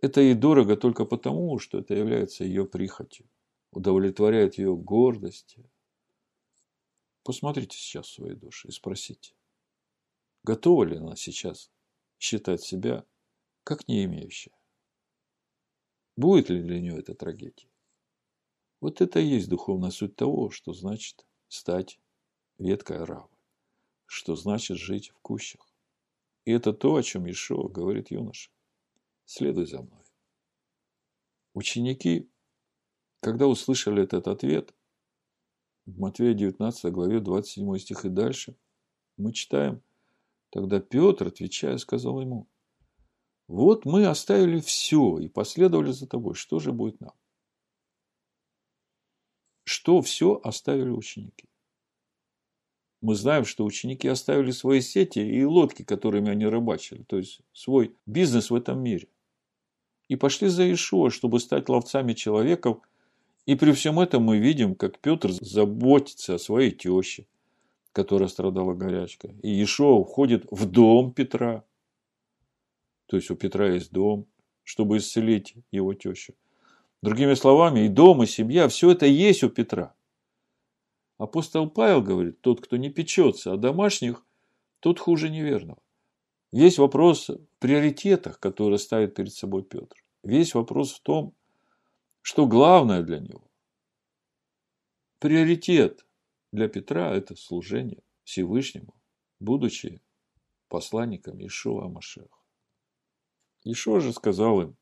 это 0.00 0.20
ей 0.20 0.34
дорого 0.34 0.76
только 0.76 1.04
потому, 1.04 1.58
что 1.58 1.78
это 1.78 1.94
является 1.94 2.44
ее 2.44 2.66
прихотью 2.66 3.26
удовлетворяет 3.74 4.56
ее 4.58 4.76
гордость. 4.76 5.56
Посмотрите 7.22 7.76
сейчас 7.76 8.06
в 8.06 8.12
своей 8.14 8.36
душе 8.36 8.68
и 8.68 8.72
спросите, 8.72 9.34
готова 10.42 10.84
ли 10.84 10.96
она 10.96 11.16
сейчас 11.16 11.70
считать 12.24 12.62
себя 12.62 13.04
как 13.64 13.86
не 13.86 14.04
имеющая? 14.04 14.56
Будет 16.16 16.48
ли 16.48 16.62
для 16.62 16.80
нее 16.80 16.98
это 16.98 17.14
трагедия? 17.14 17.68
Вот 18.80 19.02
это 19.02 19.20
и 19.20 19.26
есть 19.26 19.48
духовная 19.50 19.90
суть 19.90 20.16
того, 20.16 20.48
что 20.50 20.72
значит 20.72 21.26
стать 21.48 22.00
веткой 22.56 23.02
оравы, 23.02 23.36
что 24.06 24.36
значит 24.36 24.78
жить 24.78 25.10
в 25.10 25.18
кущах. 25.20 25.70
И 26.46 26.52
это 26.52 26.72
то, 26.72 26.94
о 26.96 27.02
чем 27.02 27.30
Ишуа 27.30 27.68
говорит 27.68 28.10
юноша. 28.10 28.50
Следуй 29.26 29.66
за 29.66 29.82
мной. 29.82 30.04
Ученики, 31.52 32.30
когда 33.20 33.46
услышали 33.46 34.02
этот 34.02 34.28
ответ, 34.28 34.74
в 35.84 35.98
Матвея 35.98 36.32
19 36.32 36.90
главе 36.90 37.20
27 37.20 37.78
стих 37.78 38.06
и 38.06 38.08
дальше, 38.08 38.56
мы 39.18 39.34
читаем, 39.34 39.82
тогда 40.54 40.78
Петр, 40.78 41.26
отвечая, 41.26 41.78
сказал 41.78 42.20
ему, 42.20 42.46
вот 43.48 43.84
мы 43.84 44.06
оставили 44.06 44.60
все 44.60 45.18
и 45.18 45.28
последовали 45.28 45.90
за 45.90 46.06
тобой, 46.06 46.34
что 46.34 46.60
же 46.60 46.70
будет 46.70 47.00
нам? 47.00 47.12
Что 49.64 50.00
все 50.00 50.40
оставили 50.44 50.90
ученики? 50.90 51.48
Мы 53.00 53.16
знаем, 53.16 53.44
что 53.44 53.64
ученики 53.64 54.06
оставили 54.06 54.52
свои 54.52 54.80
сети 54.80 55.18
и 55.18 55.44
лодки, 55.44 55.82
которыми 55.82 56.30
они 56.30 56.46
рыбачили, 56.46 57.02
то 57.02 57.18
есть 57.18 57.40
свой 57.52 57.96
бизнес 58.06 58.50
в 58.50 58.54
этом 58.54 58.80
мире. 58.80 59.08
И 60.06 60.14
пошли 60.14 60.46
за 60.46 60.72
Ишуа, 60.72 61.10
чтобы 61.10 61.40
стать 61.40 61.68
ловцами 61.68 62.12
человеков. 62.12 62.78
И 63.44 63.56
при 63.56 63.72
всем 63.72 63.98
этом 63.98 64.22
мы 64.22 64.38
видим, 64.38 64.76
как 64.76 65.00
Петр 65.00 65.32
заботится 65.32 66.36
о 66.36 66.38
своей 66.38 66.70
теще, 66.70 67.26
которая 67.94 68.28
страдала 68.28 68.74
горячкой. 68.74 69.36
И 69.42 69.62
Ишуа 69.62 70.04
входит 70.04 70.44
в 70.50 70.66
дом 70.66 71.12
Петра. 71.12 71.64
То 73.06 73.16
есть 73.16 73.30
у 73.30 73.36
Петра 73.36 73.68
есть 73.68 73.92
дом, 73.92 74.26
чтобы 74.64 74.96
исцелить 74.96 75.54
его 75.70 75.94
тещу. 75.94 76.34
Другими 77.02 77.34
словами, 77.34 77.86
и 77.86 77.88
дом, 77.88 78.22
и 78.24 78.26
семья, 78.26 78.66
все 78.66 78.90
это 78.90 79.06
есть 79.06 79.44
у 79.44 79.48
Петра. 79.48 79.94
Апостол 81.18 81.70
Павел 81.70 82.02
говорит, 82.02 82.40
тот, 82.40 82.60
кто 82.60 82.76
не 82.76 82.90
печется 82.90 83.52
о 83.52 83.56
домашних, 83.56 84.26
тот 84.80 84.98
хуже 84.98 85.30
неверного. 85.30 85.78
Весь 86.50 86.78
вопрос 86.78 87.28
в 87.28 87.38
приоритетах, 87.60 88.40
которые 88.40 88.78
ставит 88.78 89.14
перед 89.14 89.32
собой 89.32 89.62
Петр. 89.62 89.96
Весь 90.24 90.54
вопрос 90.54 90.94
в 90.94 91.00
том, 91.00 91.32
что 92.22 92.46
главное 92.46 93.02
для 93.02 93.20
него. 93.20 93.44
Приоритет 95.20 96.03
для 96.54 96.68
Петра– 96.68 97.12
это 97.14 97.34
служение 97.34 98.02
Всевышнему, 98.22 98.94
будучи 99.40 100.00
посланником 100.68 101.44
Ишуа 101.44 101.88
Машеха. 101.88 102.38
Ишуа 103.64 104.00
же 104.00 104.12
сказал 104.12 104.60
им, 104.62 104.76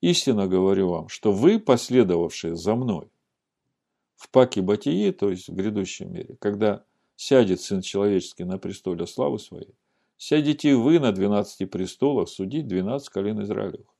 истинно 0.00 0.46
говорю 0.46 0.88
вам, 0.90 1.08
что 1.08 1.32
вы, 1.32 1.58
последовавшие 1.58 2.54
за 2.54 2.76
мной, 2.76 3.10
в 4.14 4.30
паке 4.30 4.62
Батии, 4.62 5.10
то 5.10 5.28
есть 5.28 5.48
в 5.48 5.54
грядущем 5.54 6.12
мире, 6.12 6.36
когда 6.40 6.84
сядет 7.16 7.60
Сын 7.60 7.82
Человеческий 7.82 8.44
на 8.44 8.58
престоле 8.58 9.06
славы 9.06 9.40
Своей, 9.40 9.74
сядете 10.16 10.76
вы 10.76 11.00
на 11.00 11.10
двенадцати 11.10 11.66
престолах 11.66 12.28
судить 12.28 12.68
двенадцать 12.68 13.08
колен 13.08 13.42
Израилевых. 13.42 13.92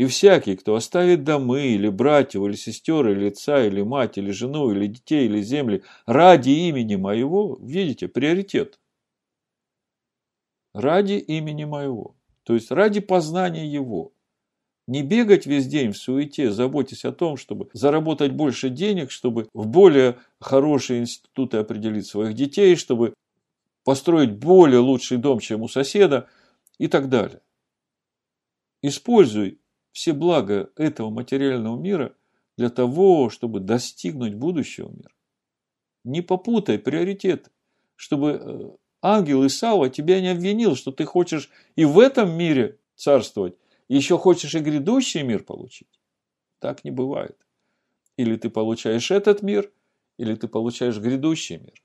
И 0.00 0.06
всякий, 0.06 0.56
кто 0.56 0.76
оставит 0.76 1.24
домы, 1.24 1.74
или 1.74 1.90
братьев, 1.90 2.42
или 2.46 2.54
сестер, 2.54 3.06
или 3.08 3.28
отца, 3.28 3.62
или 3.66 3.82
мать, 3.82 4.16
или 4.16 4.30
жену, 4.30 4.72
или 4.72 4.86
детей, 4.86 5.26
или 5.26 5.42
земли 5.42 5.82
ради 6.06 6.48
имени 6.48 6.96
моего, 6.96 7.58
видите, 7.60 8.08
приоритет. 8.08 8.80
Ради 10.72 11.18
имени 11.18 11.64
моего. 11.64 12.16
То 12.44 12.54
есть 12.54 12.70
ради 12.70 13.00
познания 13.00 13.66
его. 13.66 14.14
Не 14.86 15.02
бегать 15.02 15.44
весь 15.44 15.66
день 15.66 15.92
в 15.92 15.98
суете, 15.98 16.50
заботясь 16.50 17.04
о 17.04 17.12
том, 17.12 17.36
чтобы 17.36 17.68
заработать 17.74 18.32
больше 18.32 18.70
денег, 18.70 19.10
чтобы 19.10 19.48
в 19.52 19.66
более 19.66 20.16
хорошие 20.40 21.00
институты 21.00 21.58
определить 21.58 22.06
своих 22.06 22.32
детей, 22.32 22.74
чтобы 22.76 23.12
построить 23.84 24.32
более 24.32 24.80
лучший 24.80 25.18
дом, 25.18 25.40
чем 25.40 25.60
у 25.60 25.68
соседа 25.68 26.26
и 26.78 26.88
так 26.88 27.10
далее. 27.10 27.42
Используй 28.80 29.59
все 29.92 30.12
блага 30.12 30.70
этого 30.76 31.10
материального 31.10 31.78
мира 31.78 32.14
для 32.56 32.70
того, 32.70 33.30
чтобы 33.30 33.60
достигнуть 33.60 34.34
будущего 34.34 34.90
мира. 34.90 35.14
Не 36.04 36.22
попутай 36.22 36.78
приоритеты, 36.78 37.50
чтобы 37.96 38.30
э, 38.30 38.70
ангел 39.02 39.46
Исава 39.46 39.90
тебя 39.90 40.20
не 40.20 40.28
обвинил, 40.28 40.76
что 40.76 40.92
ты 40.92 41.04
хочешь 41.04 41.50
и 41.76 41.84
в 41.84 41.98
этом 41.98 42.36
мире 42.36 42.78
царствовать, 42.94 43.54
еще 43.88 44.18
хочешь 44.18 44.54
и 44.54 44.60
грядущий 44.60 45.22
мир 45.22 45.42
получить? 45.42 46.00
Так 46.58 46.84
не 46.84 46.90
бывает. 46.90 47.36
Или 48.16 48.36
ты 48.36 48.50
получаешь 48.50 49.10
этот 49.10 49.42
мир, 49.42 49.72
или 50.18 50.34
ты 50.34 50.48
получаешь 50.48 50.98
грядущий 50.98 51.56
мир. 51.56 51.82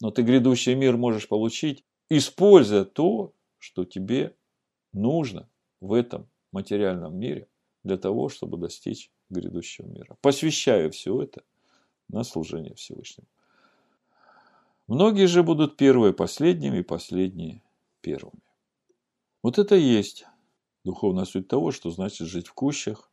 Но 0.00 0.10
ты 0.10 0.22
грядущий 0.22 0.74
мир 0.74 0.96
можешь 0.96 1.28
получить, 1.28 1.84
используя 2.08 2.84
то, 2.84 3.34
что 3.58 3.84
тебе 3.84 4.34
нужно 4.92 5.48
в 5.80 5.92
этом 5.92 6.28
материальном 6.52 7.18
мире 7.18 7.48
для 7.84 7.96
того, 7.96 8.28
чтобы 8.28 8.58
достичь 8.58 9.10
грядущего 9.30 9.86
мира. 9.86 10.16
Посвящая 10.20 10.90
все 10.90 11.22
это 11.22 11.42
на 12.08 12.24
служение 12.24 12.74
Всевышнему. 12.74 13.28
Многие 14.86 15.26
же 15.26 15.42
будут 15.42 15.76
первые 15.76 16.12
последними, 16.12 16.82
последние 16.82 17.62
первыми. 18.00 18.42
Вот 19.42 19.58
это 19.58 19.74
и 19.74 19.82
есть 19.82 20.26
Духовная 20.84 21.24
суть 21.24 21.46
того, 21.46 21.70
что 21.70 21.90
значит 21.90 22.26
жить 22.26 22.48
в 22.48 22.54
кущах. 22.54 23.10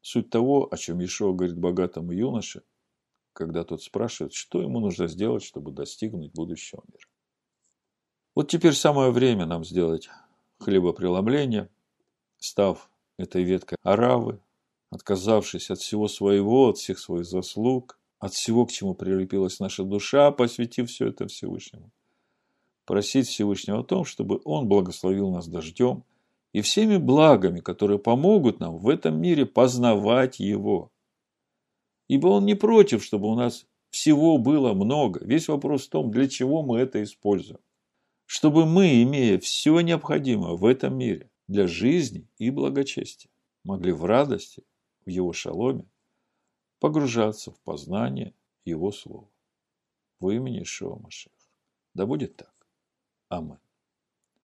Суть 0.00 0.30
того, 0.30 0.68
о 0.70 0.76
чем 0.76 0.98
Ешо 1.00 1.32
говорит 1.32 1.56
богатому 1.56 2.12
юноше, 2.12 2.62
когда 3.32 3.64
тот 3.64 3.82
спрашивает, 3.82 4.32
что 4.32 4.62
ему 4.62 4.80
нужно 4.80 5.06
сделать, 5.06 5.44
чтобы 5.44 5.70
достигнуть 5.70 6.32
будущего 6.32 6.82
мира. 6.88 7.06
Вот 8.34 8.48
теперь 8.48 8.74
самое 8.74 9.10
время 9.10 9.46
нам 9.46 9.64
сделать 9.64 10.08
хлебопреломление, 10.58 11.70
став 12.38 12.90
этой 13.18 13.42
веткой 13.42 13.78
аравы, 13.82 14.40
отказавшись 14.90 15.70
от 15.70 15.80
всего 15.80 16.08
своего, 16.08 16.70
от 16.70 16.78
всех 16.78 16.98
своих 16.98 17.26
заслуг, 17.26 17.98
от 18.18 18.32
всего, 18.32 18.66
к 18.66 18.72
чему 18.72 18.94
прилепилась 18.94 19.60
наша 19.60 19.84
душа, 19.84 20.30
посвятив 20.30 20.88
все 20.90 21.08
это 21.08 21.26
Всевышнему. 21.26 21.90
Просить 22.84 23.28
Всевышнего 23.28 23.80
о 23.80 23.84
том, 23.84 24.04
чтобы 24.04 24.40
Он 24.44 24.66
благословил 24.68 25.30
нас 25.30 25.46
дождем– 25.48 26.04
и 26.52 26.60
всеми 26.60 26.96
благами, 26.96 27.60
которые 27.60 27.98
помогут 27.98 28.60
нам 28.60 28.78
в 28.78 28.88
этом 28.88 29.20
мире 29.20 29.46
познавать 29.46 30.40
Его. 30.40 30.90
Ибо 32.08 32.28
Он 32.28 32.46
не 32.46 32.54
против, 32.54 33.04
чтобы 33.04 33.28
у 33.28 33.34
нас 33.34 33.66
всего 33.90 34.38
было 34.38 34.72
много. 34.72 35.24
Весь 35.24 35.48
вопрос 35.48 35.86
в 35.86 35.90
том, 35.90 36.10
для 36.10 36.28
чего 36.28 36.62
мы 36.62 36.78
это 36.78 37.02
используем. 37.02 37.60
Чтобы 38.26 38.66
мы, 38.66 39.02
имея 39.02 39.38
все 39.38 39.80
необходимое 39.80 40.54
в 40.54 40.64
этом 40.64 40.96
мире 40.96 41.27
для 41.48 41.66
жизни 41.66 42.28
и 42.38 42.50
благочестия, 42.50 43.30
могли 43.64 43.92
в 43.92 44.04
радости, 44.04 44.62
в 45.04 45.10
Его 45.10 45.32
шаломе, 45.32 45.86
погружаться 46.78 47.50
в 47.50 47.58
познание 47.60 48.34
Его 48.64 48.92
Слова. 48.92 49.28
В 50.20 50.30
имени 50.30 50.62
Ишуа 50.62 50.96
Машеха. 50.96 51.34
Да 51.94 52.06
будет 52.06 52.36
так. 52.36 52.54
Аминь. 53.28 53.56